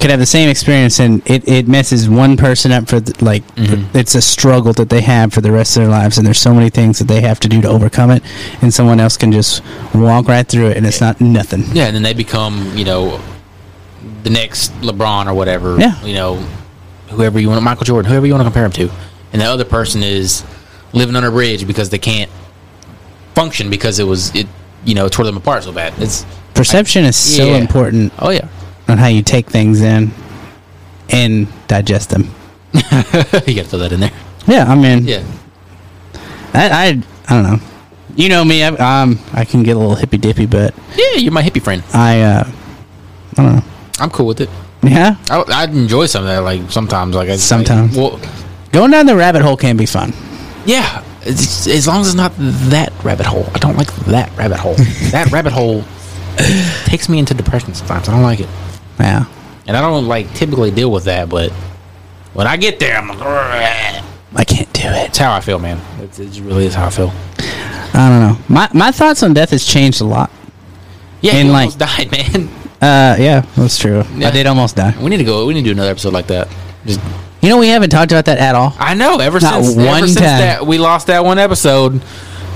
[0.00, 3.42] could have the same experience and it, it messes one person up for the, like
[3.56, 3.84] Mhm.
[3.94, 6.54] it's a struggle that they have for the rest of their lives and there's so
[6.54, 8.22] many things that they have to do to overcome it
[8.62, 9.62] and someone else can just
[9.94, 13.20] walk right through it and it's not nothing Yeah, and then they become, you know,
[14.22, 15.78] the next LeBron or whatever.
[15.78, 16.00] Yeah.
[16.04, 16.36] You know,
[17.08, 18.90] whoever you want, Michael Jordan, whoever you want to compare him to,
[19.32, 20.44] and the other person is
[20.92, 22.30] living under a bridge because they can't
[23.34, 24.46] function because it was it,
[24.84, 25.94] you know, tore them apart so bad.
[25.98, 27.56] It's perception is so Yeah.
[27.56, 28.46] important oh yeah,
[28.88, 30.10] on how you take things in
[31.10, 32.22] and digest them
[32.74, 34.12] you got to throw that in there.
[34.46, 35.22] yeah i mean Yeah,
[36.54, 37.58] I, I i don't know
[38.16, 38.68] you know me I,
[39.02, 41.82] um i can get a little hippy dippy but yeah, you're my hippie friend.
[41.92, 43.62] i uh i don't know
[44.00, 44.50] I'm cool with it.
[44.82, 46.38] yeah I, I'd enjoy some of that.
[46.38, 47.96] Like sometimes, like I Sometimes.
[47.96, 48.30] Like, well,
[48.72, 50.12] Going down the rabbit hole can be fun.
[50.64, 52.32] yeah, it's, as long as it's not
[52.70, 53.46] that rabbit hole.
[53.54, 54.74] I don't like that rabbit hole.
[55.10, 55.84] that rabbit hole
[56.86, 58.08] takes me into depression sometimes.
[58.08, 58.48] I don't like it.
[58.98, 59.26] Yeah.
[59.66, 61.50] And I don't like typically deal with that, but
[62.32, 64.02] when I get there, I'm like.
[64.34, 65.08] I can't do it.
[65.10, 65.78] it's how I feel, man.
[66.00, 67.12] It's, it really is how I feel.
[67.94, 68.38] I don't know.
[68.48, 70.30] My my thoughts on death has changed a lot.
[71.20, 72.48] Yeah, And, you like- almost died, man.
[72.82, 74.02] Uh, yeah, that's true.
[74.16, 74.28] Yeah.
[74.28, 74.92] I did almost die.
[75.00, 75.46] We need to go.
[75.46, 76.48] We need to do another episode like that.
[76.84, 77.00] Just,
[77.40, 78.74] You know, we haven't talked about that at all.
[78.78, 79.18] I know.
[79.20, 80.38] Ever Not since one ever since time.
[80.40, 82.02] that we lost that one episode.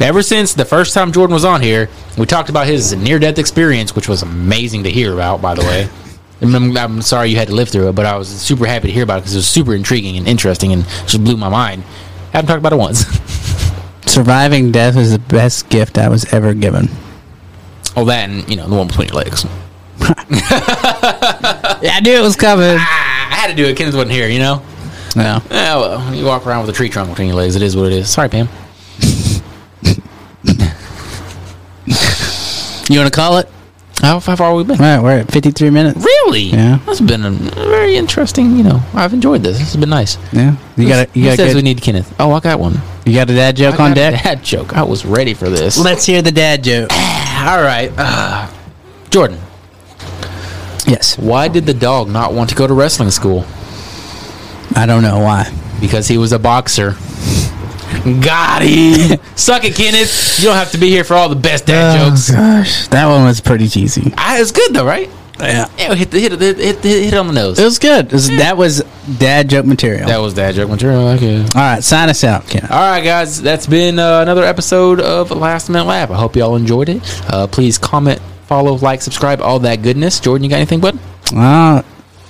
[0.00, 3.94] Ever since the first time Jordan was on here, we talked about his near-death experience,
[3.94, 5.40] which was amazing to hear about.
[5.40, 5.88] By the way,
[6.42, 8.92] I'm, I'm sorry you had to live through it, but I was super happy to
[8.92, 11.84] hear about it because it was super intriguing and interesting and just blew my mind.
[12.32, 13.06] I Haven't talked about it once.
[14.06, 16.88] Surviving death is the best gift I was ever given.
[17.96, 19.46] oh, that and you know the one between your legs.
[21.82, 22.76] Yeah, I knew it was coming.
[22.78, 23.76] Ah, I had to do it.
[23.76, 24.62] Kenneth wasn't here, you know.
[25.14, 25.40] No.
[25.50, 27.54] Oh well, you walk around with a tree trunk between your legs.
[27.54, 28.08] It is what it is.
[28.10, 28.48] Sorry, Pam.
[32.88, 33.48] You want to call it?
[34.00, 34.76] How, how far have we been?
[34.80, 36.04] All right, we're at 53 minutes.
[36.04, 36.42] Really?
[36.42, 36.78] Yeah.
[36.86, 38.56] That's been a very interesting.
[38.56, 39.58] You know, I've enjoyed this.
[39.58, 40.18] This has been nice.
[40.32, 40.54] Yeah.
[40.76, 42.14] You got Who You got says we need Kenneth?
[42.20, 42.80] Oh, I got one.
[43.04, 44.22] You got a dad joke I on got a deck?
[44.22, 44.76] Dad joke.
[44.76, 45.76] I was ready for this.
[45.78, 46.90] Let's hear the dad joke.
[46.92, 48.48] All right, uh,
[49.10, 49.40] Jordan.
[50.86, 51.18] Yes.
[51.18, 53.44] Why did the dog not want to go to wrestling school?
[54.74, 55.52] I don't know why.
[55.80, 56.96] Because he was a boxer.
[58.04, 59.18] Got him.
[59.36, 60.38] Suck it, Kenneth.
[60.38, 62.30] You don't have to be here for all the best dad Oh, jokes.
[62.30, 64.12] gosh, that one was pretty cheesy.
[64.16, 65.10] It's good though, right?
[65.40, 65.68] Yeah.
[65.76, 67.58] Yeah, hit the hit hit hit, hit, hit on the nose.
[67.58, 68.06] It was good.
[68.06, 68.82] It was, that was
[69.18, 70.06] dad joke material.
[70.08, 71.08] That was dad joke material.
[71.08, 71.40] Okay.
[71.40, 72.66] All right, sign us out, Ken.
[72.70, 76.10] All right, guys, that's been uh, another episode of Last Minute Laugh.
[76.10, 77.02] I hope you all enjoyed it.
[77.30, 80.20] Uh, please comment, follow, like, subscribe, all that goodness.
[80.20, 80.98] Jordan, you got anything, bud?
[81.34, 81.82] Uh,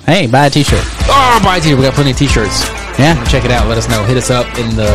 [0.07, 0.81] hey, buy a t-shirt.
[1.09, 1.79] Oh, buy a t-shirt.
[1.79, 2.65] We got plenty of t-shirts.
[2.99, 3.69] Yeah, Check it out.
[3.69, 4.03] Let us know.
[4.05, 4.89] Hit us up in the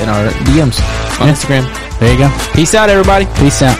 [0.00, 0.78] in our DMs
[1.20, 1.34] on Yeah.
[1.34, 1.98] Instagram.
[1.98, 2.30] there you go.
[2.54, 3.26] Peace out, everybody.
[3.36, 3.76] Peace out.